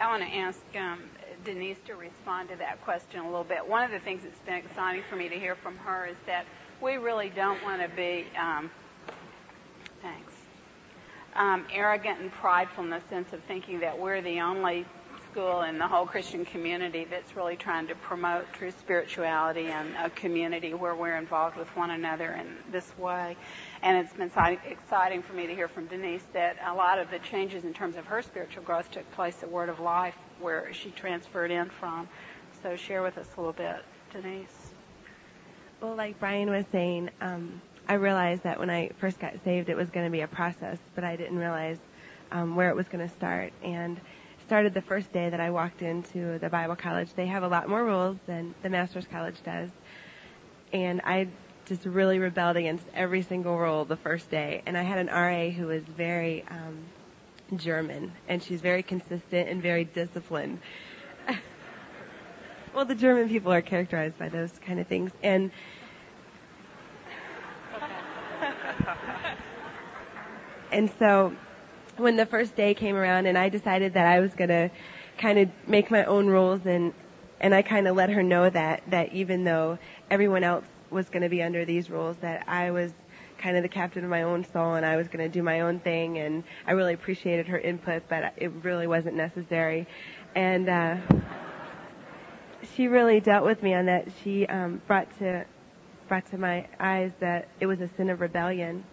[0.00, 1.00] I want to ask um,
[1.44, 3.66] Denise to respond to that question a little bit.
[3.66, 6.44] One of the things that's been exciting for me to hear from her is that
[6.82, 8.70] we really don't want to be, um,
[10.02, 10.34] thanks,
[11.36, 14.86] um, arrogant and prideful in the sense of thinking that we're the only
[15.36, 20.08] school in the whole Christian community that's really trying to promote true spirituality and a
[20.08, 23.36] community where we're involved with one another in this way.
[23.82, 24.30] And it's been
[24.64, 27.96] exciting for me to hear from Denise that a lot of the changes in terms
[27.96, 32.08] of her spiritual growth took place at Word of Life, where she transferred in from.
[32.62, 34.70] So share with us a little bit, Denise.
[35.82, 39.76] Well, like Brian was saying, um, I realized that when I first got saved, it
[39.76, 41.78] was going to be a process, but I didn't realize
[42.32, 43.52] um, where it was going to start.
[43.62, 44.00] And
[44.46, 47.12] started the first day that I walked into the Bible college.
[47.14, 49.70] They have a lot more rules than the Master's College does.
[50.72, 51.28] And I
[51.66, 54.62] just really rebelled against every single rule the first day.
[54.66, 56.78] And I had an RA who was very um,
[57.56, 60.60] German, and she's very consistent and very disciplined.
[62.74, 65.10] well, the German people are characterized by those kind of things.
[65.24, 65.50] And
[70.76, 71.32] and so
[71.96, 74.70] when the first day came around and I decided that I was going to
[75.16, 76.92] kind of make my own rules and
[77.40, 79.78] and I kind of let her know that that even though
[80.10, 82.92] everyone else was going to be under these rules that I was
[83.38, 85.60] kind of the captain of my own soul and I was going to do my
[85.60, 86.18] own thing.
[86.18, 89.86] And I really appreciated her input but it really wasn't necessary.
[90.34, 90.96] And uh
[92.74, 94.08] she really dealt with me on that.
[94.22, 95.46] She um brought to
[96.06, 98.84] brought to my eyes that it was a sin of rebellion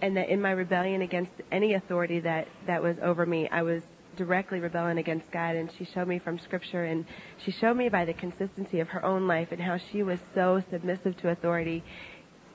[0.00, 3.82] and that in my rebellion against any authority that that was over me, I was
[4.16, 5.56] directly rebelling against God.
[5.56, 7.04] And she showed me from scripture and
[7.44, 10.62] she showed me by the consistency of her own life and how she was so
[10.70, 11.82] submissive to authority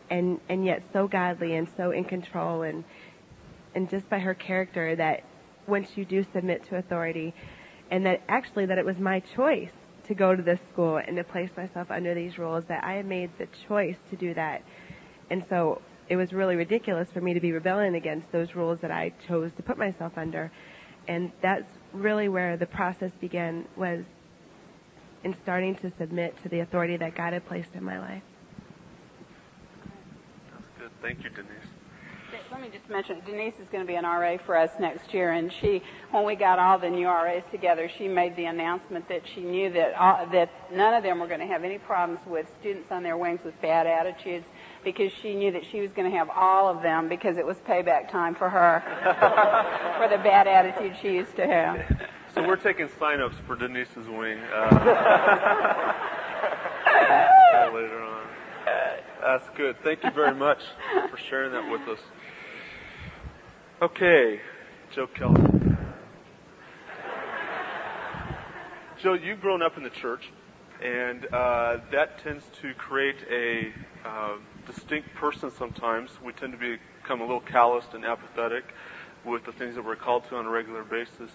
[0.10, 2.62] and and yet so godly and so in control.
[2.64, 2.84] And
[3.76, 5.24] and just by her character that
[5.68, 7.34] once you do submit to authority
[7.90, 9.72] and that actually that it was my choice
[10.08, 13.30] to go to this school and to place myself under these rules that I made
[13.38, 14.62] the choice to do that.
[15.30, 18.92] And so it was really ridiculous for me to be rebelling against those rules that
[18.92, 20.52] I chose to put myself under.
[21.08, 24.04] And that's really where the process began was
[25.24, 28.24] in starting to submit to the authority that God had placed in my life.
[30.52, 30.92] That's good.
[31.02, 31.50] Thank you, Denise.
[32.52, 35.32] Let me just mention, Denise is going to be an RA for us next year,
[35.32, 39.24] and she, when we got all the new RAs together, she made the announcement that
[39.34, 42.46] she knew that all, that none of them were going to have any problems with
[42.60, 44.46] students on their wings with bad attitudes,
[44.84, 47.58] because she knew that she was going to have all of them because it was
[47.68, 48.82] payback time for her
[50.00, 51.78] for the bad attitude she used to have.
[52.36, 54.70] So we're taking sign-ups for Denise's wing uh,
[57.74, 58.28] later on.
[59.22, 59.76] That's good.
[59.84, 60.60] Thank you very much
[61.10, 62.00] for sharing that with us.
[63.82, 64.40] Okay,
[64.94, 65.42] Joe Kelly.
[69.02, 70.32] Joe, you've grown up in the church,
[70.82, 73.74] and uh, that tends to create a
[74.08, 76.10] uh, distinct person sometimes.
[76.24, 78.64] We tend to become a little calloused and apathetic
[79.26, 81.32] with the things that we're called to on a regular basis.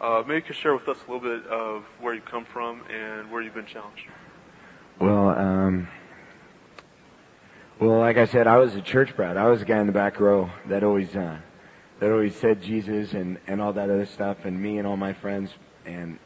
[0.00, 2.82] Uh, maybe you could share with us a little bit of where you come from
[2.90, 4.06] and where you've been challenged.
[4.98, 5.88] Well, um,
[7.78, 9.38] well, like I said, I was a church brat.
[9.38, 11.38] I was the guy in the back row that always, uh,
[11.98, 15.14] that always said Jesus and and all that other stuff, and me and all my
[15.14, 15.50] friends,
[15.86, 16.18] and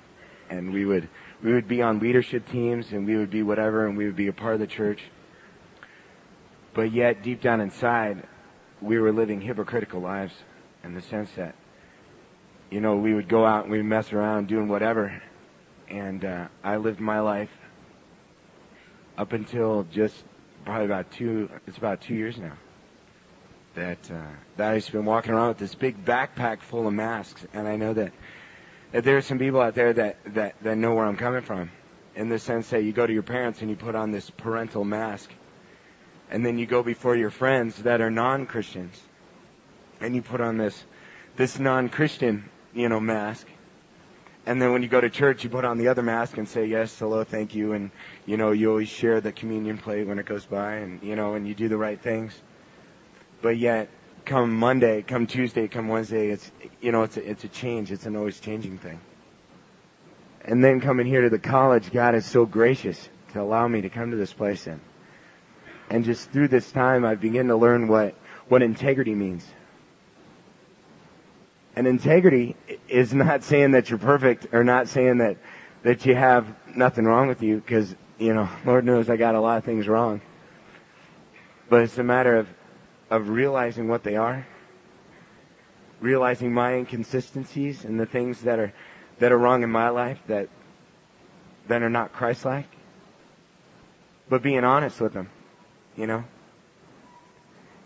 [0.50, 1.08] and we would
[1.42, 4.26] we would be on leadership teams, and we would be whatever, and we would be
[4.26, 5.02] a part of the church.
[6.74, 8.26] But yet, deep down inside,
[8.82, 10.34] we were living hypocritical lives
[10.82, 11.54] in the sense that,
[12.68, 15.22] you know, we would go out and we'd mess around doing whatever.
[15.88, 17.50] And uh, I lived my life
[19.16, 20.16] up until just
[20.64, 22.56] probably about two, it's about two years now.
[23.76, 27.46] That, uh, that I've been walking around with this big backpack full of masks.
[27.52, 28.12] And I know that,
[28.90, 31.70] that there are some people out there that, that, that know where I'm coming from.
[32.16, 34.84] In the sense that you go to your parents and you put on this parental
[34.84, 35.30] mask
[36.30, 39.00] and then you go before your friends that are non-Christians,
[40.00, 40.84] and you put on this
[41.36, 43.46] this non-Christian, you know, mask.
[44.46, 46.66] And then when you go to church, you put on the other mask and say
[46.66, 47.90] yes, hello, thank you, and
[48.26, 51.34] you know you always share the communion plate when it goes by, and you know,
[51.34, 52.34] and you do the right things.
[53.40, 53.88] But yet,
[54.24, 57.90] come Monday, come Tuesday, come Wednesday, it's you know it's a, it's a change.
[57.90, 59.00] It's an always changing thing.
[60.44, 63.88] And then coming here to the college, God is so gracious to allow me to
[63.88, 64.80] come to this place and
[65.90, 68.14] and just through this time, I begin to learn what,
[68.48, 69.46] what integrity means.
[71.76, 72.56] And integrity
[72.88, 75.36] is not saying that you're perfect or not saying that,
[75.82, 79.40] that you have nothing wrong with you because, you know, Lord knows I got a
[79.40, 80.20] lot of things wrong.
[81.68, 82.48] But it's a matter of,
[83.10, 84.46] of realizing what they are,
[86.00, 88.72] realizing my inconsistencies and the things that are,
[89.18, 90.48] that are wrong in my life that,
[91.66, 92.68] that are not Christ-like,
[94.28, 95.28] but being honest with them,
[95.96, 96.24] you know?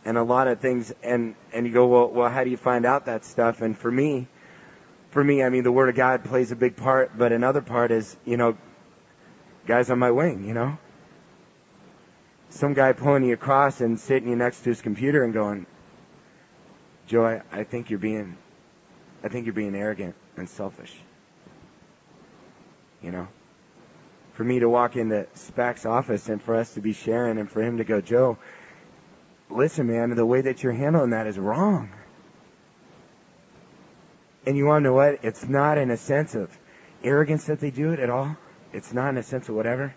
[0.05, 2.87] And a lot of things, and, and you go, well, well, how do you find
[2.87, 3.61] out that stuff?
[3.61, 4.29] And for me,
[5.11, 7.91] for me, I mean, the Word of God plays a big part, but another part
[7.91, 8.57] is, you know,
[9.67, 10.79] guys on my wing, you know?
[12.51, 15.67] Some guy pulling you across and sitting you next to his computer and going,
[17.07, 18.37] Joe, I, I think you're being,
[19.23, 20.95] I think you're being arrogant and selfish.
[23.03, 23.29] You know?
[24.39, 27.61] For me to walk into SPAC's office and for us to be sharing and for
[27.61, 28.39] him to go, Joe,
[29.51, 31.91] listen, man, the way that you're handling that is wrong.
[34.47, 35.25] And you want to know what?
[35.25, 36.57] It's not in a sense of
[37.03, 38.37] arrogance that they do it at all.
[38.73, 39.93] It's not in a sense of whatever.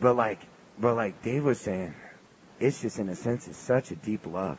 [0.00, 0.40] But like,
[0.76, 1.94] but like Dave was saying,
[2.58, 4.58] it's just in a sense of such a deep love.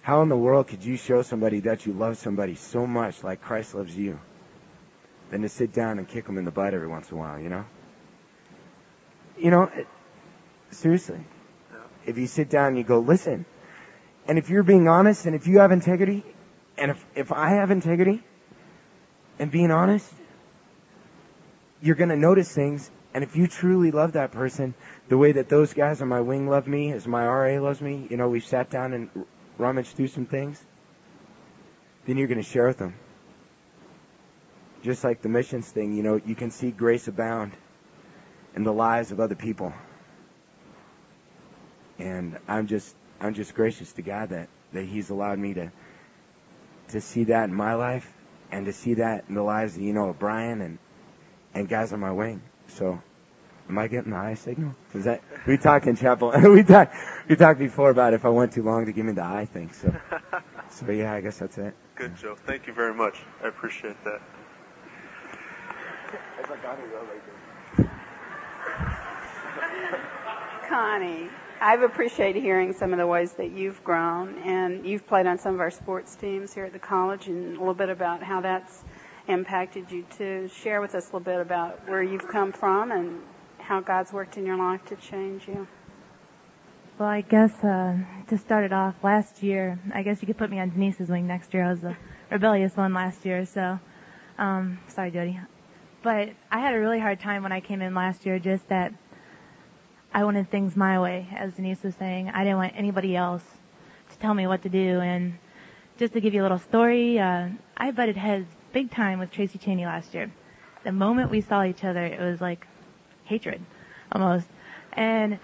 [0.00, 3.42] How in the world could you show somebody that you love somebody so much like
[3.42, 4.18] Christ loves you
[5.30, 7.38] than to sit down and kick them in the butt every once in a while,
[7.38, 7.64] you know?
[9.38, 9.70] You know,
[10.70, 11.20] seriously.
[12.06, 13.44] If you sit down and you go, listen,
[14.26, 16.24] and if you're being honest and if you have integrity,
[16.76, 18.22] and if, if I have integrity
[19.38, 20.10] and being honest,
[21.82, 22.90] you're going to notice things.
[23.14, 24.74] And if you truly love that person,
[25.08, 28.06] the way that those guys on my wing love me, as my RA loves me,
[28.10, 30.62] you know, we've sat down and rummaged through some things,
[32.06, 32.94] then you're going to share with them.
[34.82, 37.52] Just like the missions thing, you know, you can see grace abound
[38.54, 39.72] in the lives of other people.
[41.98, 45.72] And I'm just, I'm just gracious to God that, that He's allowed me to,
[46.88, 48.12] to see that in my life
[48.50, 50.78] and to see that in the lives of, you know, of Brian and,
[51.54, 52.40] and guys on my wing.
[52.68, 53.02] So,
[53.68, 54.74] am I getting the eye signal?
[54.94, 56.94] Is that, we talked in chapel, we talked,
[57.28, 59.70] we talked before about if I went too long to give me the eye thing.
[59.72, 59.94] So,
[60.70, 61.74] so yeah, I guess that's it.
[61.96, 62.36] Good, Joe.
[62.46, 63.18] Thank you very much.
[63.42, 64.20] I appreciate that.
[70.68, 71.28] Connie.
[71.60, 75.54] I've appreciated hearing some of the ways that you've grown, and you've played on some
[75.54, 78.84] of our sports teams here at the college, and a little bit about how that's
[79.26, 80.48] impacted you too.
[80.48, 83.20] Share with us a little bit about where you've come from and
[83.58, 85.66] how God's worked in your life to change you.
[86.98, 90.50] Well, I guess uh, to start it off, last year, I guess you could put
[90.50, 91.64] me on Denise's wing next year.
[91.64, 91.96] I was the
[92.30, 93.78] rebellious one last year, so
[94.38, 95.38] um, sorry, Jody.
[96.08, 98.94] But I had a really hard time when I came in last year, just that
[100.10, 102.30] I wanted things my way, as Denise was saying.
[102.30, 103.42] I didn't want anybody else
[104.10, 105.00] to tell me what to do.
[105.00, 105.36] And
[105.98, 109.58] just to give you a little story, uh, I butted heads big time with Tracy
[109.58, 110.32] Cheney last year.
[110.82, 112.66] The moment we saw each other, it was like
[113.24, 113.60] hatred,
[114.10, 114.46] almost.
[114.94, 115.38] And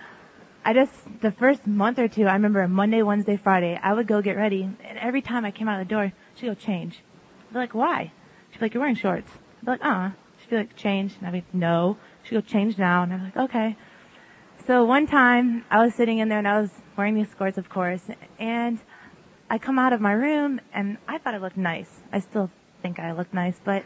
[0.64, 4.22] I just, the first month or two, I remember Monday, Wednesday, Friday, I would go
[4.22, 7.00] get ready, and every time I came out of the door, she'd go change.
[7.48, 8.12] I'd be like, why?
[8.50, 9.31] She'd be like, you're wearing shorts.
[9.59, 10.11] I'd be like, uh.
[10.48, 11.14] She'd like, change.
[11.18, 11.96] And I'd be like, no.
[12.22, 13.02] She'd go change now.
[13.02, 13.76] And be like, okay.
[14.66, 17.68] So one time I was sitting in there and I was wearing these skirts, of
[17.68, 18.00] course,
[18.38, 18.78] and
[19.50, 21.90] I come out of my room and I thought I looked nice.
[22.12, 23.85] I still think I look nice, but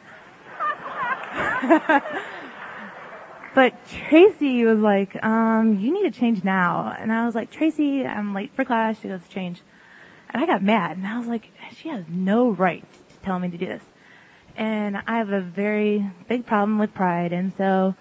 [3.54, 6.94] but Tracy was like, um, you need to change now.
[6.96, 9.00] And I was like, Tracy, I'm late for class.
[9.00, 9.60] She goes, change.
[10.30, 13.50] And I got mad and I was like, she has no right to tell me
[13.50, 13.82] to do this.
[14.58, 17.32] And I have a very big problem with pride.
[17.32, 17.94] And so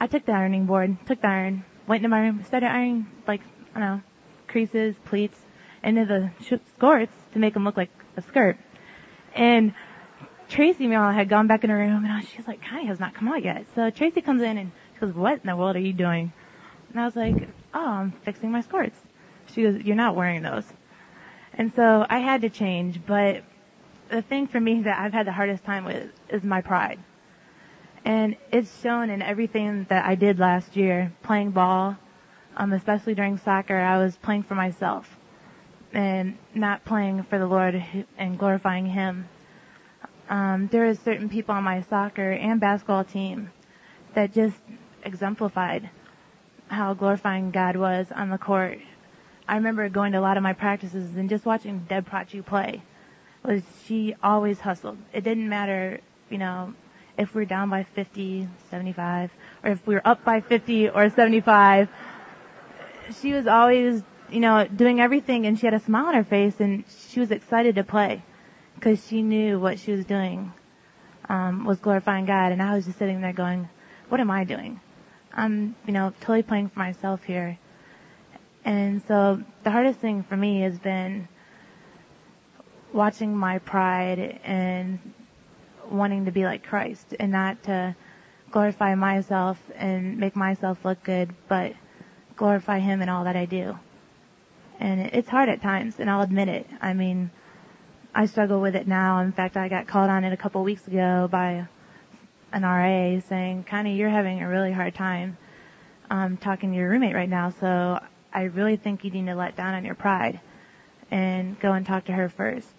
[0.00, 3.42] I took the ironing board, took the iron, went into my room, started ironing like
[3.74, 4.02] I don't know
[4.48, 5.38] creases, pleats
[5.82, 8.56] into the sh- skirts to make them look like a skirt.
[9.34, 9.74] And
[10.48, 13.28] Tracy meanwhile had gone back in her room and she's like, Connie has not come
[13.28, 13.66] out yet.
[13.74, 16.32] So Tracy comes in and she goes, what in the world are you doing?
[16.90, 18.98] And I was like, oh, I'm fixing my skirts.
[19.52, 20.64] She goes, you're not wearing those.
[21.52, 23.42] And so I had to change, but
[24.10, 26.98] the thing for me that I've had the hardest time with is my pride.
[28.04, 31.96] And it's shown in everything that I did last year, playing ball,
[32.56, 35.16] um, especially during soccer, I was playing for myself
[35.92, 37.82] and not playing for the Lord
[38.16, 39.28] and glorifying Him.
[40.28, 43.50] Um, there is certain people on my soccer and basketball team
[44.14, 44.56] that just
[45.04, 45.90] exemplified
[46.68, 48.78] how glorifying God was on the court.
[49.48, 52.82] I remember going to a lot of my practices and just watching Deb Prachu play.
[53.46, 54.98] Was she always hustled?
[55.12, 56.74] It didn't matter, you know,
[57.16, 59.30] if we're down by 50, 75,
[59.64, 61.88] or if we were up by 50 or 75.
[63.20, 66.60] She was always, you know, doing everything and she had a smile on her face
[66.60, 68.22] and she was excited to play
[68.74, 70.52] because she knew what she was doing.
[71.28, 73.68] um, was glorifying God, and I was just sitting there going,
[74.08, 74.80] "What am I doing?
[75.32, 77.58] I'm, you know, totally playing for myself here."
[78.64, 81.28] And so the hardest thing for me has been
[82.92, 84.98] watching my pride and
[85.90, 87.94] wanting to be like Christ and not to
[88.50, 91.72] glorify myself and make myself look good, but
[92.36, 93.78] glorify Him in all that I do.
[94.78, 96.66] And it's hard at times, and I'll admit it.
[96.80, 97.30] I mean,
[98.14, 99.20] I struggle with it now.
[99.20, 101.66] In fact, I got called on it a couple of weeks ago by
[102.52, 105.36] an RA saying, Connie, you're having a really hard time
[106.10, 108.00] um, talking to your roommate right now, so
[108.32, 110.40] I really think you need to let down on your pride
[111.10, 112.72] and go and talk to her first.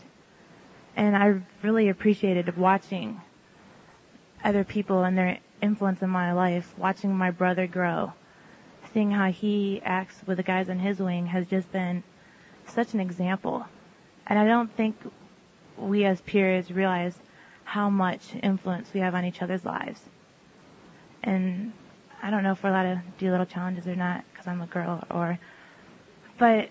[0.95, 3.21] And I really appreciated watching
[4.43, 8.13] other people and their influence in my life, watching my brother grow,
[8.93, 12.03] seeing how he acts with the guys on his wing has just been
[12.65, 13.65] such an example.
[14.25, 14.95] And I don't think
[15.77, 17.17] we as peers realize
[17.63, 20.01] how much influence we have on each other's lives.
[21.23, 21.73] And
[22.21, 24.67] I don't know if we're allowed to do little challenges or not because I'm a
[24.67, 25.37] girl or,
[26.37, 26.69] but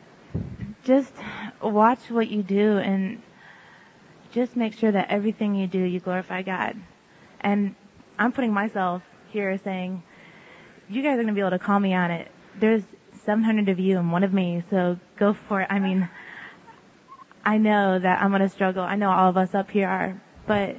[0.86, 1.12] just
[1.60, 3.20] watch what you do and
[4.30, 6.76] just make sure that everything you do, you glorify God.
[7.40, 7.74] And
[8.18, 10.02] I'm putting myself here saying,
[10.88, 12.30] you guys are going to be able to call me on it.
[12.58, 12.82] There's
[13.24, 15.66] 700 of you and one of me, so go for it.
[15.70, 16.08] I mean,
[17.44, 18.84] I know that I'm going to struggle.
[18.84, 20.76] I know all of us up here are, but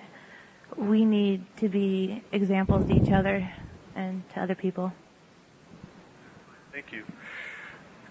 [0.77, 3.49] we need to be examples to each other
[3.95, 4.93] and to other people.
[6.71, 7.03] Thank you.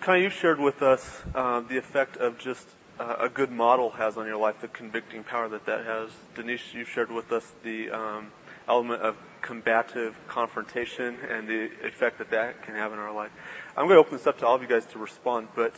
[0.06, 2.64] Connie, you shared with us uh, the effect of just
[3.00, 6.10] uh, a good model has on your life, the convicting power that that has.
[6.36, 8.30] Denise, you shared with us the um,
[8.68, 13.32] element of combative confrontation and the effect that that can have in our life.
[13.76, 15.74] I'm going to open this up to all of you guys to respond, but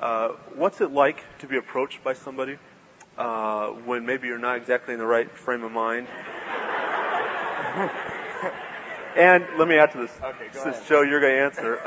[0.00, 2.58] uh, what's it like to be approached by somebody
[3.18, 6.06] uh, when maybe you're not exactly in the right frame of mind?
[9.16, 10.12] and let me add to this.
[10.22, 10.88] Okay, go Since ahead.
[10.88, 11.80] Joe, you're going to answer.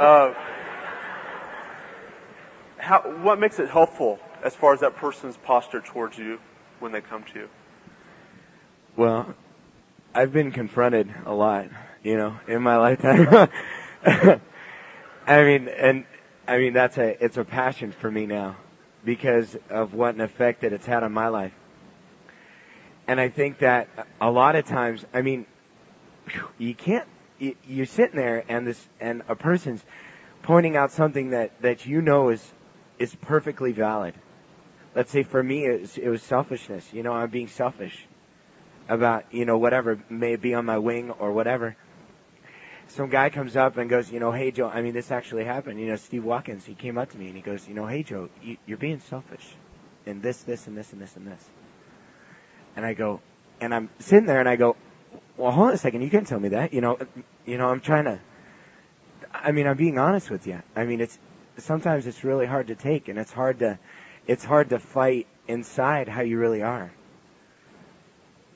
[2.87, 6.39] How, what makes it helpful as far as that person's posture towards you
[6.79, 7.49] when they come to you?
[8.95, 9.35] Well,
[10.15, 11.67] I've been confronted a lot,
[12.01, 13.49] you know, in my lifetime.
[15.27, 16.05] I mean, and
[16.47, 18.55] I mean that's a it's a passion for me now
[19.03, 21.51] because of what an effect that it's had on my life.
[23.05, 23.89] And I think that
[24.21, 25.45] a lot of times, I mean,
[26.57, 27.05] you can't.
[27.37, 29.83] you- You're sitting there, and this and a person's
[30.41, 32.53] pointing out something that that you know is
[32.99, 34.13] is perfectly valid.
[34.95, 36.91] Let's say for me, it was, it was selfishness.
[36.93, 38.05] You know, I'm being selfish
[38.89, 41.75] about you know whatever may be on my wing or whatever.
[42.89, 45.79] Some guy comes up and goes, you know, hey Joe, I mean this actually happened.
[45.79, 48.03] You know, Steve Watkins, he came up to me and he goes, you know, hey
[48.03, 49.45] Joe, you, you're being selfish,
[50.05, 51.43] in this, this, and this, and this, and this.
[52.75, 53.19] And I go,
[53.59, 54.77] and I'm sitting there and I go,
[55.35, 56.73] well, hold on a second, you can't tell me that.
[56.73, 56.97] You know,
[57.45, 58.19] you know, I'm trying to.
[59.33, 60.61] I mean, I'm being honest with you.
[60.75, 61.19] I mean, it's
[61.57, 63.79] sometimes it's really hard to take, and it's hard to,
[64.25, 66.91] it's hard to fight inside how you really are.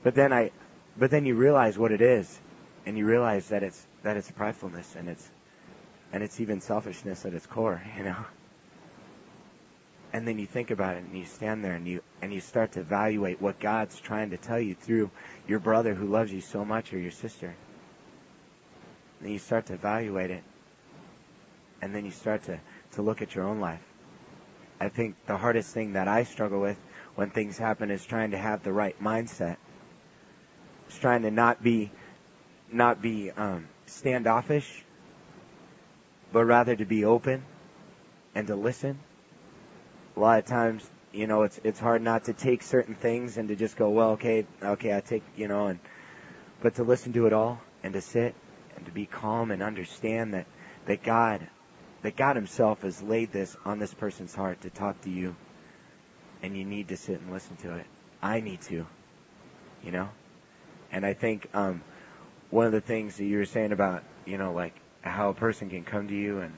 [0.02, 0.50] But then I,
[0.96, 2.40] but then you realize what it is,
[2.86, 5.30] and you realize that it's that it's pridefulness and it's
[6.12, 8.16] and it's even selfishness at its core, you know.
[10.12, 12.72] And then you think about it and you stand there and you and you start
[12.72, 15.10] to evaluate what God's trying to tell you through
[15.48, 17.54] your brother who loves you so much or your sister.
[19.22, 20.42] And you start to evaluate it.
[21.80, 22.60] And then you start to,
[22.92, 23.82] to look at your own life.
[24.80, 26.78] I think the hardest thing that I struggle with
[27.14, 29.56] when things happen is trying to have the right mindset.
[30.88, 31.90] It's trying to not be
[32.70, 34.84] not be um, standoffish,
[36.32, 37.44] but rather to be open
[38.34, 38.98] and to listen.
[40.16, 43.48] A lot of times, you know, it's it's hard not to take certain things and
[43.48, 45.78] to just go, well, okay, okay, I take, you know, and
[46.60, 48.34] but to listen to it all and to sit
[48.76, 50.46] and to be calm and understand that
[50.86, 51.46] that God
[52.02, 55.34] that God Himself has laid this on this person's heart to talk to you,
[56.42, 57.86] and you need to sit and listen to it.
[58.20, 58.86] I need to,
[59.82, 60.08] you know,
[60.90, 61.82] and I think um,
[62.50, 65.70] one of the things that you were saying about, you know, like how a person
[65.70, 66.52] can come to you and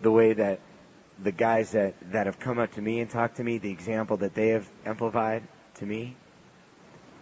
[0.00, 0.60] the way that
[1.22, 4.16] the guys that, that have come up to me and talked to me, the example
[4.18, 5.42] that they have amplified
[5.74, 6.16] to me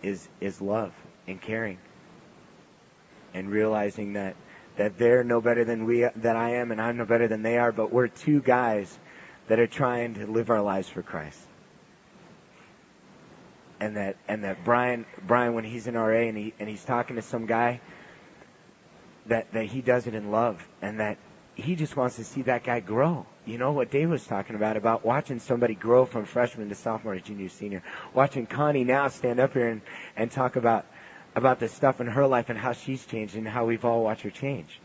[0.02, 0.92] is is love
[1.26, 1.78] and caring.
[3.34, 4.34] And realizing that
[4.76, 7.58] that they're no better than we that I am and I'm no better than they
[7.58, 8.98] are, but we're two guys
[9.48, 11.40] that are trying to live our lives for Christ.
[13.80, 17.16] And that and that Brian Brian when he's in RA and he and he's talking
[17.16, 17.80] to some guy
[19.26, 21.18] that that he does it in love and that
[21.54, 23.26] he just wants to see that guy grow.
[23.46, 27.14] You know what Dave was talking about about watching somebody grow from freshman to sophomore
[27.14, 27.82] to junior to senior.
[28.14, 29.82] Watching Connie now stand up here and
[30.16, 30.86] and talk about
[31.34, 34.22] about the stuff in her life and how she's changed and how we've all watched
[34.22, 34.80] her change.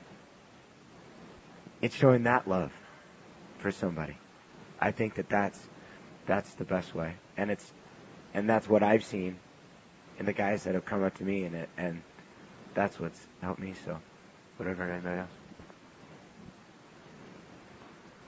[1.82, 2.72] It's showing that love
[3.60, 4.18] for somebody.
[4.80, 5.60] I think that that's
[6.26, 7.74] that's the best way, and it's
[8.34, 9.38] and that's what I've seen
[10.20, 12.02] in the guys that have come up to me, and it, and
[12.74, 13.74] that's what's helped me.
[13.86, 14.00] So,
[14.58, 15.30] whatever anybody else.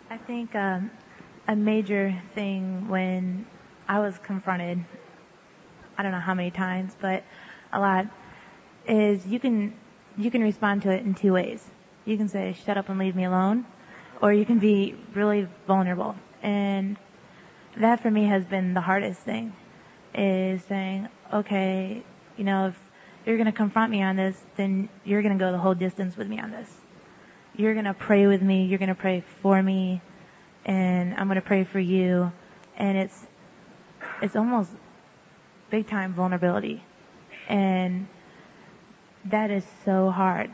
[0.09, 0.89] I think um,
[1.47, 3.45] a major thing when
[3.87, 4.83] I was confronted,
[5.97, 7.23] I don't know how many times, but
[7.71, 8.07] a lot,
[8.87, 9.73] is you can
[10.17, 11.63] you can respond to it in two ways.
[12.05, 13.65] You can say, "Shut up and leave me alone,"
[14.21, 16.15] or you can be really vulnerable.
[16.41, 16.97] And
[17.77, 19.53] that for me has been the hardest thing,
[20.15, 22.03] is saying, "Okay,
[22.37, 22.79] you know, if
[23.25, 26.15] you're going to confront me on this, then you're going to go the whole distance
[26.17, 26.69] with me on this.
[27.55, 28.65] You're going to pray with me.
[28.65, 30.01] You're going to pray for me,
[30.65, 32.31] and I'm going to pray for you."
[32.77, 33.27] And it's
[34.21, 34.71] it's almost
[35.69, 36.83] big time vulnerability
[37.47, 38.07] and
[39.25, 40.51] that is so hard,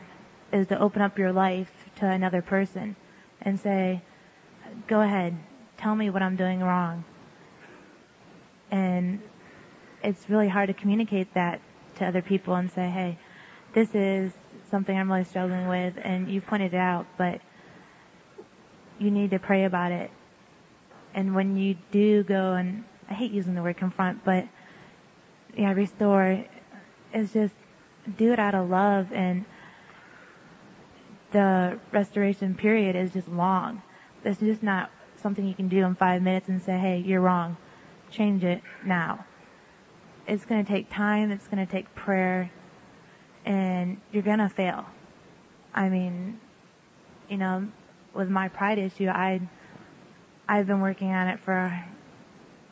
[0.52, 2.96] is to open up your life to another person
[3.40, 4.02] and say,
[4.86, 5.36] go ahead,
[5.76, 7.04] tell me what I'm doing wrong.
[8.70, 9.20] And
[10.02, 11.60] it's really hard to communicate that
[11.96, 13.18] to other people and say, hey,
[13.72, 14.32] this is
[14.70, 17.40] something I'm really struggling with and you pointed it out, but
[18.98, 20.10] you need to pray about it.
[21.14, 24.46] And when you do go and I hate using the word confront, but
[25.56, 26.44] yeah, restore
[27.14, 27.54] is just
[28.16, 29.44] do it out of love and
[31.30, 33.82] the restoration period is just long.
[34.24, 37.56] It's just not something you can do in five minutes and say, hey, you're wrong.
[38.10, 39.24] Change it now.
[40.26, 41.30] It's going to take time.
[41.30, 42.50] It's going to take prayer
[43.44, 44.86] and you're going to fail.
[45.74, 46.40] I mean,
[47.28, 47.68] you know,
[48.14, 49.40] with my pride issue, I,
[50.48, 51.84] I've been working on it for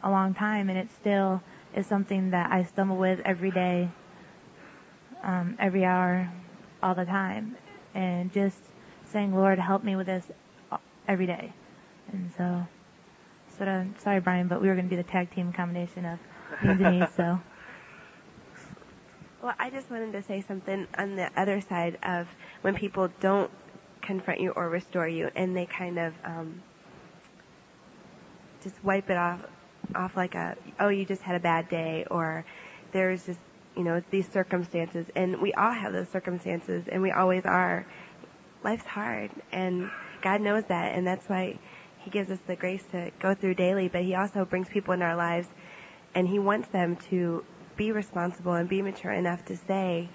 [0.02, 1.42] a long time and it still
[1.74, 3.90] is something that I stumble with every day
[5.22, 6.30] um, every hour,
[6.82, 7.56] all the time,
[7.94, 8.58] and just
[9.04, 10.26] saying, Lord, help me with this
[11.06, 11.52] every day.
[12.12, 12.66] And so,
[13.56, 16.18] sort of, sorry, Brian, but we were going to be the tag team combination of
[16.62, 17.40] me and Denise, so.
[19.42, 22.28] Well, I just wanted to say something on the other side of
[22.60, 23.50] when people don't
[24.00, 26.62] confront you or restore you, and they kind of um,
[28.62, 29.40] just wipe it off,
[29.96, 32.44] off like a, oh, you just had a bad day, or
[32.92, 33.40] there's just
[33.76, 35.06] you know, these circumstances.
[35.16, 37.86] And we all have those circumstances, and we always are.
[38.64, 39.90] Life's hard, and
[40.22, 41.58] God knows that, and that's why
[41.98, 45.02] He gives us the grace to go through daily, but He also brings people in
[45.02, 45.48] our lives,
[46.14, 47.44] and He wants them to
[47.76, 50.08] be responsible and be mature enough to say,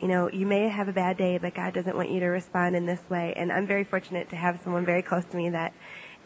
[0.00, 2.74] you know, you may have a bad day, but God doesn't want you to respond
[2.74, 3.34] in this way.
[3.36, 5.72] And I'm very fortunate to have someone very close to me that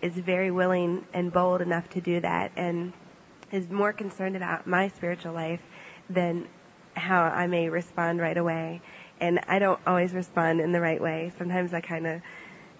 [0.01, 2.93] is very willing and bold enough to do that and
[3.51, 5.61] is more concerned about my spiritual life
[6.09, 6.49] than
[6.95, 8.83] how I may respond right away.
[9.21, 11.33] And I don't always respond in the right way.
[11.39, 12.21] Sometimes I kind of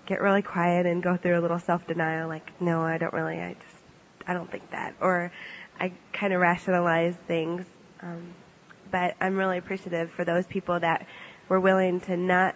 [0.07, 3.55] get really quiet and go through a little self-denial, like, no, I don't really, I
[3.55, 3.85] just,
[4.27, 4.95] I don't think that.
[5.01, 5.33] Or
[5.81, 7.67] I kind of rationalize things.
[8.03, 8.35] Um,
[8.91, 11.07] but I'm really appreciative for those people that
[11.49, 12.55] were willing to not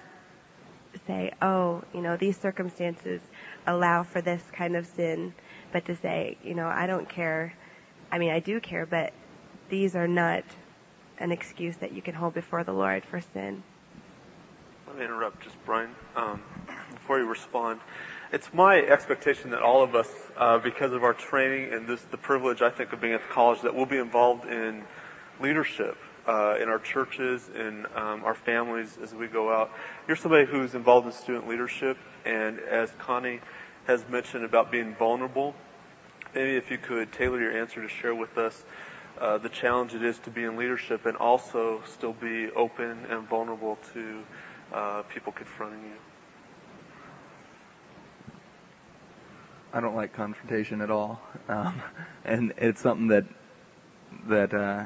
[1.06, 3.20] say, oh, you know, these circumstances
[3.66, 5.34] allow for this kind of sin,
[5.72, 7.54] but to say, you know, I don't care.
[8.10, 9.12] I mean, I do care, but
[9.68, 10.44] these are not
[11.18, 13.62] an excuse that you can hold before the Lord for sin.
[14.86, 16.42] Let me interrupt just Brian um,
[16.92, 17.80] before you respond.
[18.32, 22.16] It's my expectation that all of us, uh, because of our training and this, the
[22.16, 24.84] privilege I think of being at the college, that we'll be involved in
[25.40, 25.96] leadership
[26.26, 29.70] uh, in our churches, in um, our families as we go out.
[30.06, 33.40] You're somebody who's involved in student leadership, and as Connie
[33.86, 35.54] has mentioned about being vulnerable,
[36.34, 38.64] maybe if you could tailor your answer to share with us
[39.20, 43.28] uh, the challenge it is to be in leadership and also still be open and
[43.28, 44.22] vulnerable to
[44.72, 45.96] uh, people confronting you.
[49.72, 51.82] I don't like confrontation at all, um,
[52.24, 53.24] and it's something that
[54.28, 54.84] that uh,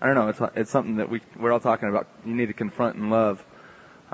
[0.00, 0.28] I don't know.
[0.28, 2.08] It's it's something that we we're all talking about.
[2.24, 3.44] You need to confront and love.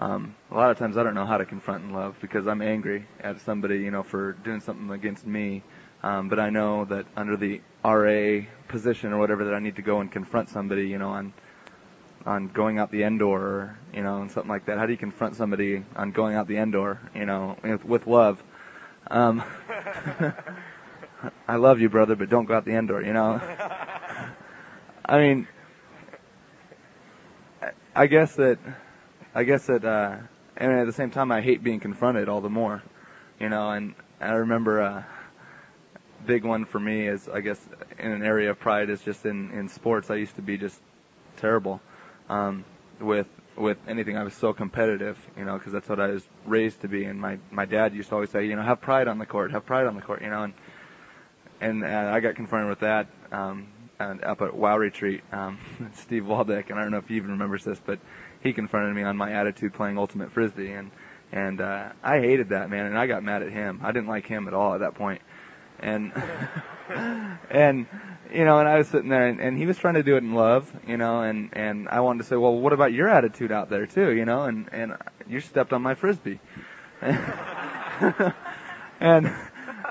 [0.00, 2.62] Um, a lot of times I don't know how to confront and love because I'm
[2.62, 5.62] angry at somebody, you know, for doing something against me.
[6.02, 9.82] Um, but I know that under the RA position or whatever that I need to
[9.82, 11.32] go and confront somebody, you know, on
[12.26, 14.76] on going out the end door, you know, and something like that.
[14.78, 18.06] How do you confront somebody on going out the end door, you know, with, with
[18.06, 18.42] love?
[19.10, 19.42] Um,
[21.48, 23.40] I love you, brother, but don't go out the end door, you know.
[25.06, 25.48] I mean,
[27.94, 28.58] I guess that,
[29.34, 30.16] I guess that, uh,
[30.56, 32.82] and at the same time, I hate being confronted all the more,
[33.40, 33.70] you know.
[33.70, 34.82] And I remember.
[34.82, 35.02] Uh,
[36.26, 37.60] big one for me is, I guess,
[37.98, 40.10] in an area of pride is just in, in sports.
[40.10, 40.80] I used to be just
[41.38, 41.80] terrible
[42.28, 42.64] um,
[43.00, 44.16] with with anything.
[44.16, 47.04] I was so competitive, you know, because that's what I was raised to be.
[47.04, 49.52] And my my dad used to always say, you know, have pride on the court,
[49.52, 50.44] have pride on the court, you know.
[50.44, 50.54] And
[51.60, 55.22] and uh, I got confronted with that um, and up at Wow Retreat.
[55.32, 55.58] Um,
[55.94, 57.98] Steve Waldeck, and I don't know if he even remembers this, but
[58.42, 60.90] he confronted me on my attitude playing ultimate frisbee, and
[61.32, 63.80] and uh, I hated that man, and I got mad at him.
[63.82, 65.20] I didn't like him at all at that point,
[65.80, 66.12] and
[67.50, 67.86] and
[68.32, 70.18] you know, and I was sitting there, and, and he was trying to do it
[70.18, 73.52] in love, you know, and and I wanted to say, well, what about your attitude
[73.52, 74.96] out there too, you know, and and
[75.28, 76.40] you stepped on my frisbee,
[77.00, 78.32] and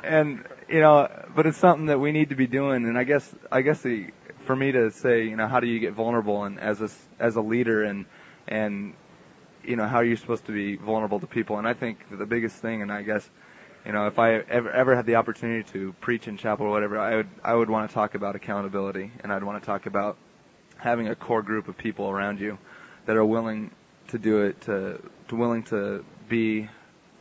[0.03, 3.33] and you know, but it's something that we need to be doing, and I guess
[3.51, 4.07] I guess the
[4.45, 7.35] for me to say, you know, how do you get vulnerable and as a as
[7.35, 8.05] a leader and
[8.47, 8.93] and
[9.63, 12.25] you know how are you supposed to be vulnerable to people, and I think the
[12.25, 13.27] biggest thing, and I guess
[13.87, 16.99] you know, if I ever ever had the opportunity to preach in chapel or whatever,
[16.99, 20.17] I would I would want to talk about accountability, and I'd want to talk about
[20.75, 22.57] having a core group of people around you
[23.05, 23.71] that are willing
[24.09, 26.67] to do it, to to willing to be,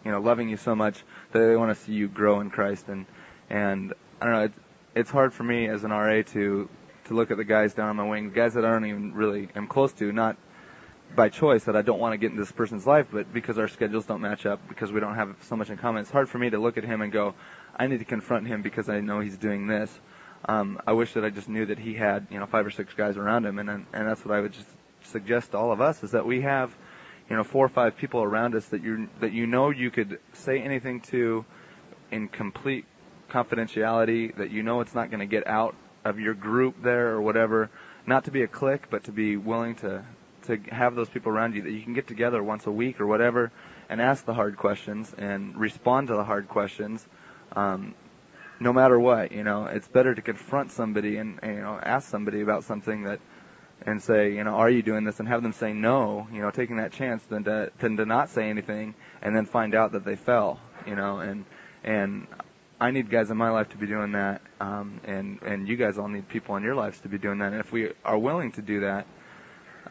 [0.04, 2.88] you know, loving you so much that they want to see you grow in Christ,
[2.88, 3.06] and
[3.48, 4.58] and I don't know, it's
[4.96, 6.68] it's hard for me as an RA to
[7.04, 9.50] to look at the guys down on my wing, guys that I don't even really
[9.54, 10.36] am close to, not
[11.16, 13.68] by choice that I don't want to get in this person's life, but because our
[13.68, 16.38] schedules don't match up, because we don't have so much in common, it's hard for
[16.38, 17.34] me to look at him and go,
[17.74, 19.98] I need to confront him because I know he's doing this.
[20.44, 22.94] Um, I wish that I just knew that he had, you know, five or six
[22.94, 24.68] guys around him, and and that's what I would just
[25.02, 26.76] suggest to all of us is that we have,
[27.28, 30.20] you know, four or five people around us that you that you know you could
[30.34, 31.44] say anything to,
[32.10, 32.84] in complete
[33.30, 37.20] confidentiality, that you know it's not going to get out of your group there or
[37.20, 37.70] whatever.
[38.06, 40.04] Not to be a clique, but to be willing to
[40.46, 43.06] to have those people around you that you can get together once a week or
[43.06, 43.52] whatever
[43.88, 47.06] and ask the hard questions and respond to the hard questions.
[47.54, 47.94] Um,
[48.58, 52.08] no matter what, you know, it's better to confront somebody and, and you know ask
[52.08, 53.20] somebody about something that
[53.82, 56.50] and say, you know, are you doing this and have them say no, you know,
[56.50, 60.04] taking that chance than to than to not say anything and then find out that
[60.04, 61.44] they fell, you know, and
[61.84, 62.26] and
[62.80, 65.96] I need guys in my life to be doing that, um, and and you guys
[65.98, 67.52] all need people in your lives to be doing that.
[67.52, 69.06] And if we are willing to do that,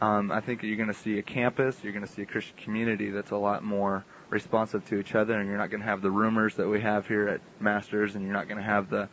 [0.02, 2.56] um, I think you're going to see a campus, you're going to see a Christian
[2.58, 6.02] community that's a lot more responsive to each other, and you're not going to have
[6.02, 9.08] the rumors that we have here at Masters, and you're not going to have the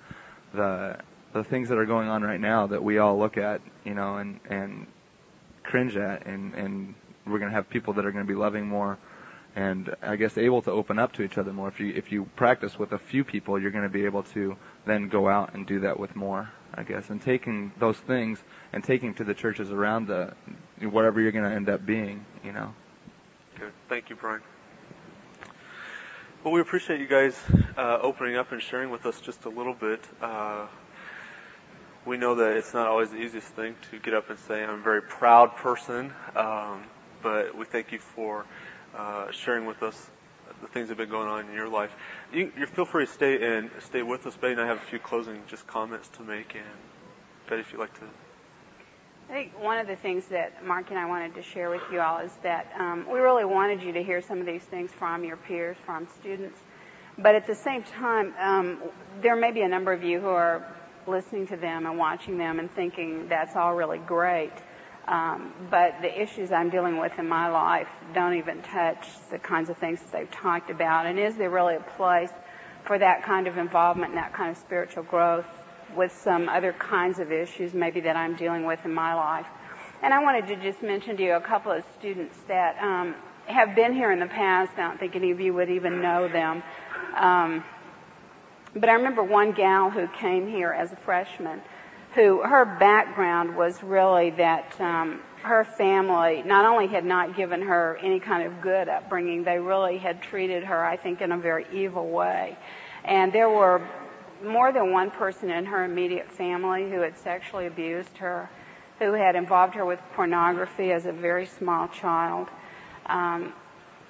[0.54, 0.96] the
[1.32, 4.16] the things that are going on right now that we all look at, you know,
[4.16, 4.86] and and
[5.62, 6.94] cringe at, and and
[7.26, 8.98] we're going to have people that are going to be loving more,
[9.54, 11.68] and I guess able to open up to each other more.
[11.68, 14.56] If you if you practice with a few people, you're going to be able to
[14.84, 16.50] then go out and do that with more.
[16.74, 20.32] I guess, and taking those things and taking to the churches around the
[20.90, 22.74] whatever you're going to end up being, you know.
[23.58, 23.72] Good.
[23.88, 24.40] Thank you, Brian.
[26.44, 27.40] Well, we appreciate you guys
[27.76, 30.00] uh, opening up and sharing with us just a little bit.
[30.20, 30.66] Uh,
[32.04, 34.80] we know that it's not always the easiest thing to get up and say, I'm
[34.80, 36.82] a very proud person, um,
[37.22, 38.44] but we thank you for
[38.96, 40.10] uh, sharing with us
[40.60, 41.92] the things that have been going on in your life.
[42.32, 44.86] You, you feel free to stay and stay with us, Betty, and I have a
[44.86, 46.54] few closing just comments to make.
[46.54, 46.64] And
[47.48, 48.06] Betty, if you'd like to.
[49.28, 52.00] I think one of the things that Mark and I wanted to share with you
[52.00, 55.24] all is that um, we really wanted you to hear some of these things from
[55.24, 56.58] your peers, from students.
[57.16, 58.82] But at the same time, um,
[59.22, 60.66] there may be a number of you who are
[61.06, 64.52] listening to them and watching them and thinking that's all really great.
[65.08, 69.68] Um, but the issues I'm dealing with in my life don't even touch the kinds
[69.68, 71.06] of things that they've talked about.
[71.06, 72.30] And is there really a place
[72.84, 75.46] for that kind of involvement and that kind of spiritual growth
[75.96, 79.46] with some other kinds of issues maybe that I'm dealing with in my life?
[80.02, 83.14] And I wanted to just mention to you a couple of students that um,
[83.46, 84.72] have been here in the past.
[84.76, 86.62] I don't think any of you would even know them.
[87.16, 87.64] Um,
[88.74, 91.60] but I remember one gal who came here as a freshman
[92.14, 97.98] who her background was really that um, her family not only had not given her
[98.02, 101.66] any kind of good upbringing, they really had treated her, I think, in a very
[101.72, 102.56] evil way.
[103.04, 103.82] And there were
[104.44, 108.48] more than one person in her immediate family who had sexually abused her,
[108.98, 112.48] who had involved her with pornography as a very small child.
[113.06, 113.52] Um,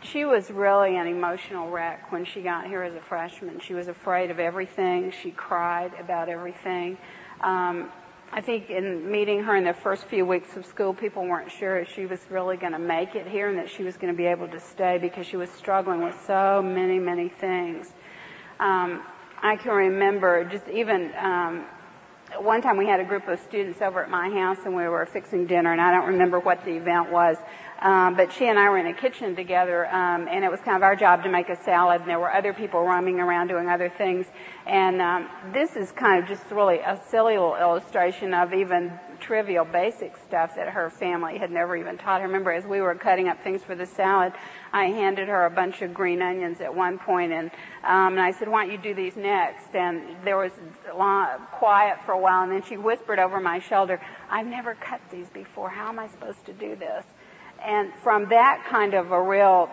[0.03, 3.61] she was really an emotional wreck when she got here as a freshman.
[3.61, 5.13] She was afraid of everything.
[5.23, 6.99] She cried about everything.
[7.41, 7.91] Um,
[8.35, 11.79] I think in meeting her in the first few weeks of school, people weren't sure
[11.79, 14.17] if she was really going to make it here and that she was going to
[14.17, 17.93] be able to stay because she was struggling with so many, many things.
[18.59, 19.03] Um,
[19.43, 21.67] I can remember just even um,
[22.39, 25.05] one time we had a group of students over at my house and we were
[25.05, 27.37] fixing dinner, and I don't remember what the event was.
[27.81, 30.77] Um, but she and I were in a kitchen together, um, and it was kind
[30.77, 33.69] of our job to make a salad, and there were other people roaming around doing
[33.69, 34.27] other things.
[34.65, 39.65] And um, this is kind of just really a silly little illustration of even trivial,
[39.65, 42.27] basic stuff that her family had never even taught her.
[42.27, 44.33] Remember, as we were cutting up things for the salad,
[44.73, 47.51] I handed her a bunch of green onions at one point, and
[47.85, 50.53] um, and I said, "Why don't you do these next?" And there was
[50.95, 55.01] long, quiet for a while, and then she whispered over my shoulder, "I've never cut
[55.11, 55.71] these before.
[55.71, 57.05] How am I supposed to do this?"
[57.65, 59.71] And from that kind of a real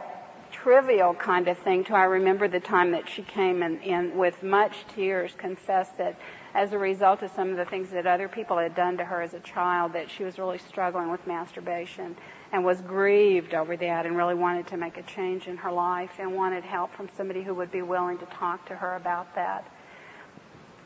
[0.52, 4.42] trivial kind of thing to I remember the time that she came and, and with
[4.44, 6.16] much tears confessed that
[6.54, 9.22] as a result of some of the things that other people had done to her
[9.22, 12.16] as a child that she was really struggling with masturbation
[12.52, 16.12] and was grieved over that and really wanted to make a change in her life
[16.20, 19.66] and wanted help from somebody who would be willing to talk to her about that.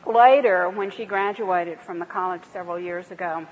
[0.05, 3.47] Later, when she graduated from the college several years ago,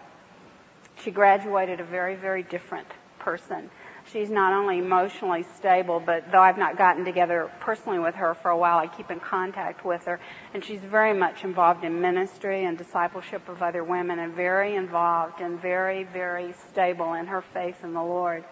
[1.01, 2.87] she graduated a very, very different
[3.19, 3.69] person
[4.11, 8.51] she's not only emotionally stable, but though I've not gotten together personally with her for
[8.51, 10.19] a while, I keep in contact with her.
[10.53, 15.41] And she's very much involved in ministry and discipleship of other women and very involved
[15.41, 18.43] and very, very stable in her faith in the Lord.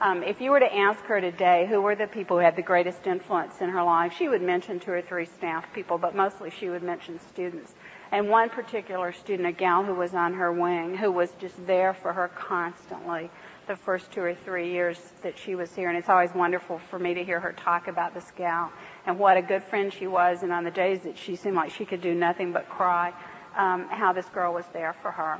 [0.00, 2.62] Um, if you were to ask her today who were the people who had the
[2.62, 6.50] greatest influence in her life, she would mention two or three staff people, but mostly
[6.50, 7.74] she would mention students.
[8.10, 11.92] And one particular student, a gal who was on her wing, who was just there
[11.92, 13.30] for her constantly
[13.70, 16.98] the first two or three years that she was here, and it's always wonderful for
[16.98, 18.72] me to hear her talk about this gal
[19.06, 21.70] and what a good friend she was, and on the days that she seemed like
[21.70, 23.12] she could do nothing but cry,
[23.56, 25.38] um, how this girl was there for her.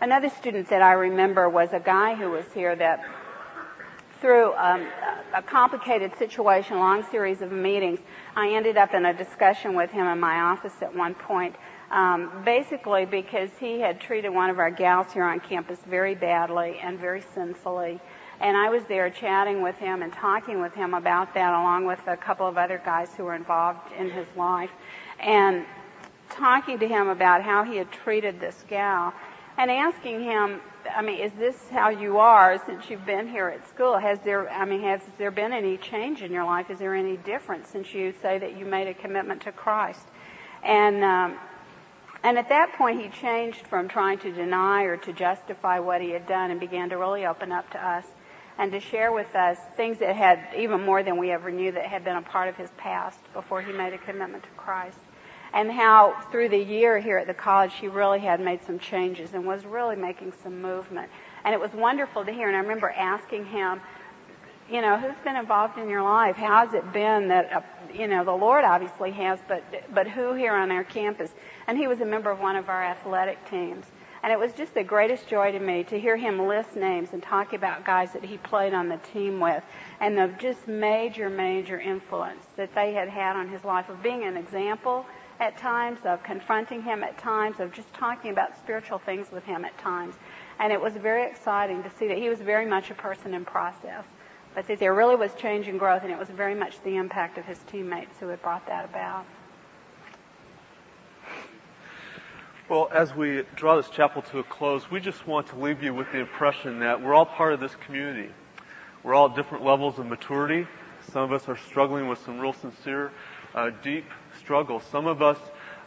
[0.00, 3.04] Another student that I remember was a guy who was here that
[4.20, 4.86] through um,
[5.34, 7.98] a complicated situation, long series of meetings,
[8.36, 11.56] I ended up in a discussion with him in my office at one point
[11.92, 16.78] um, basically because he had treated one of our gals here on campus very badly
[16.82, 18.00] and very sinfully.
[18.40, 22.00] And I was there chatting with him and talking with him about that, along with
[22.08, 24.70] a couple of other guys who were involved in his life,
[25.20, 25.64] and
[26.28, 29.12] talking to him about how he had treated this gal,
[29.58, 30.60] and asking him,
[30.96, 33.96] I mean, is this how you are since you've been here at school?
[33.98, 36.70] Has there, I mean, has there been any change in your life?
[36.70, 40.06] Is there any difference since you say that you made a commitment to Christ?
[40.64, 41.38] And um,
[42.24, 46.10] and at that point, he changed from trying to deny or to justify what he
[46.10, 48.04] had done and began to really open up to us
[48.58, 51.86] and to share with us things that had, even more than we ever knew, that
[51.86, 54.98] had been a part of his past before he made a commitment to Christ.
[55.54, 59.34] And how through the year here at the college, he really had made some changes
[59.34, 61.10] and was really making some movement.
[61.44, 62.48] And it was wonderful to hear.
[62.48, 63.80] And I remember asking him,
[64.70, 66.36] you know, who's been involved in your life?
[66.36, 67.60] How's it been that, uh,
[67.92, 69.62] you know, the Lord obviously has, but,
[69.92, 71.30] but who here on our campus?
[71.66, 73.86] And he was a member of one of our athletic teams.
[74.22, 77.20] And it was just the greatest joy to me to hear him list names and
[77.20, 79.64] talk about guys that he played on the team with
[80.00, 84.22] and the just major, major influence that they had had on his life of being
[84.22, 85.04] an example
[85.40, 89.64] at times, of confronting him at times, of just talking about spiritual things with him
[89.64, 90.14] at times.
[90.60, 93.44] And it was very exciting to see that he was very much a person in
[93.44, 94.04] process.
[94.54, 97.38] But that there really was change and growth, and it was very much the impact
[97.38, 99.24] of his teammates who had brought that about.
[102.72, 105.92] Well, as we draw this chapel to a close, we just want to leave you
[105.92, 108.32] with the impression that we're all part of this community.
[109.02, 110.66] We're all at different levels of maturity.
[111.12, 113.12] Some of us are struggling with some real sincere,
[113.54, 114.06] uh, deep
[114.38, 114.84] struggles.
[114.90, 115.36] Some of us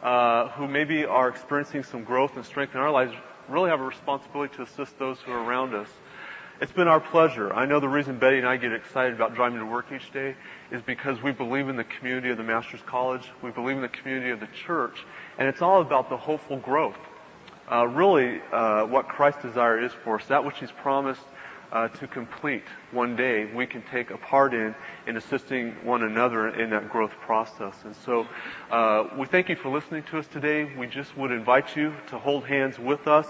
[0.03, 3.13] uh, who maybe are experiencing some growth and strength in our lives
[3.49, 5.89] really have a responsibility to assist those who are around us.
[6.61, 7.51] It's been our pleasure.
[7.51, 10.35] I know the reason Betty and I get excited about driving to work each day
[10.71, 13.27] is because we believe in the community of the Master's College.
[13.41, 15.03] We believe in the community of the church.
[15.37, 16.97] And it's all about the hopeful growth.
[17.71, 21.21] Uh, really, uh, what Christ's desire is for us, that which He's promised
[21.71, 24.73] uh, to complete one day, we can take a part in
[25.07, 27.73] in assisting one another in that growth process.
[27.83, 28.27] And so,
[28.71, 30.71] uh, we thank you for listening to us today.
[30.77, 33.27] We just would invite you to hold hands with us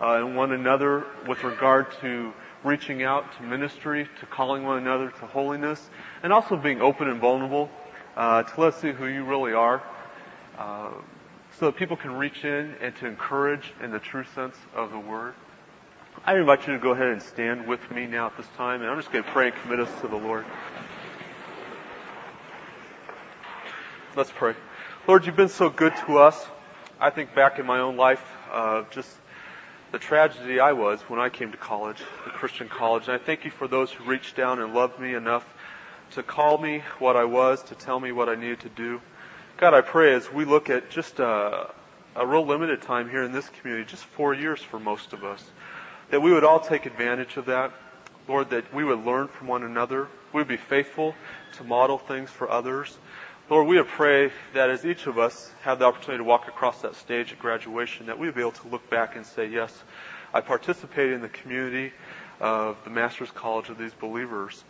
[0.00, 2.32] uh, and one another with regard to
[2.62, 5.90] reaching out to ministry, to calling one another to holiness,
[6.22, 7.70] and also being open and vulnerable
[8.16, 9.82] uh, to let us see who you really are,
[10.58, 10.90] uh,
[11.58, 14.98] so that people can reach in and to encourage in the true sense of the
[14.98, 15.34] word.
[16.24, 18.90] I invite you to go ahead and stand with me now at this time, and
[18.90, 20.44] I'm just going to pray and commit us to the Lord.
[24.16, 24.54] Let's pray.
[25.06, 26.46] Lord, you've been so good to us.
[27.00, 29.10] I think back in my own life, uh, just
[29.92, 33.08] the tragedy I was when I came to college, the Christian college.
[33.08, 35.44] And I thank you for those who reached down and loved me enough
[36.12, 39.00] to call me what I was, to tell me what I needed to do.
[39.58, 41.68] God, I pray as we look at just a,
[42.14, 45.44] a real limited time here in this community, just four years for most of us,
[46.10, 47.72] that we would all take advantage of that.
[48.28, 50.06] Lord, that we would learn from one another.
[50.32, 51.12] We would be faithful
[51.54, 52.96] to model things for others.
[53.50, 56.94] Lord, we pray that as each of us have the opportunity to walk across that
[56.94, 59.76] stage at graduation, that we would be able to look back and say, yes,
[60.32, 61.92] I participated in the community
[62.38, 64.62] of the Master's College of these believers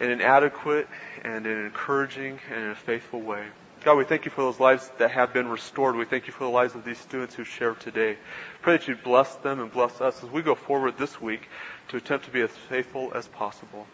[0.00, 0.88] in an adequate
[1.22, 3.44] and an encouraging and in a faithful way.
[3.82, 5.96] God, we thank you for those lives that have been restored.
[5.96, 8.16] We thank you for the lives of these students who shared today.
[8.60, 11.48] Pray that you bless them and bless us as we go forward this week
[11.88, 13.86] to attempt to be as faithful as possible.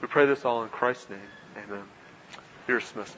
[0.00, 1.18] We pray this all in Christ's name.
[1.56, 1.84] Amen.
[2.66, 3.16] You're dismissed.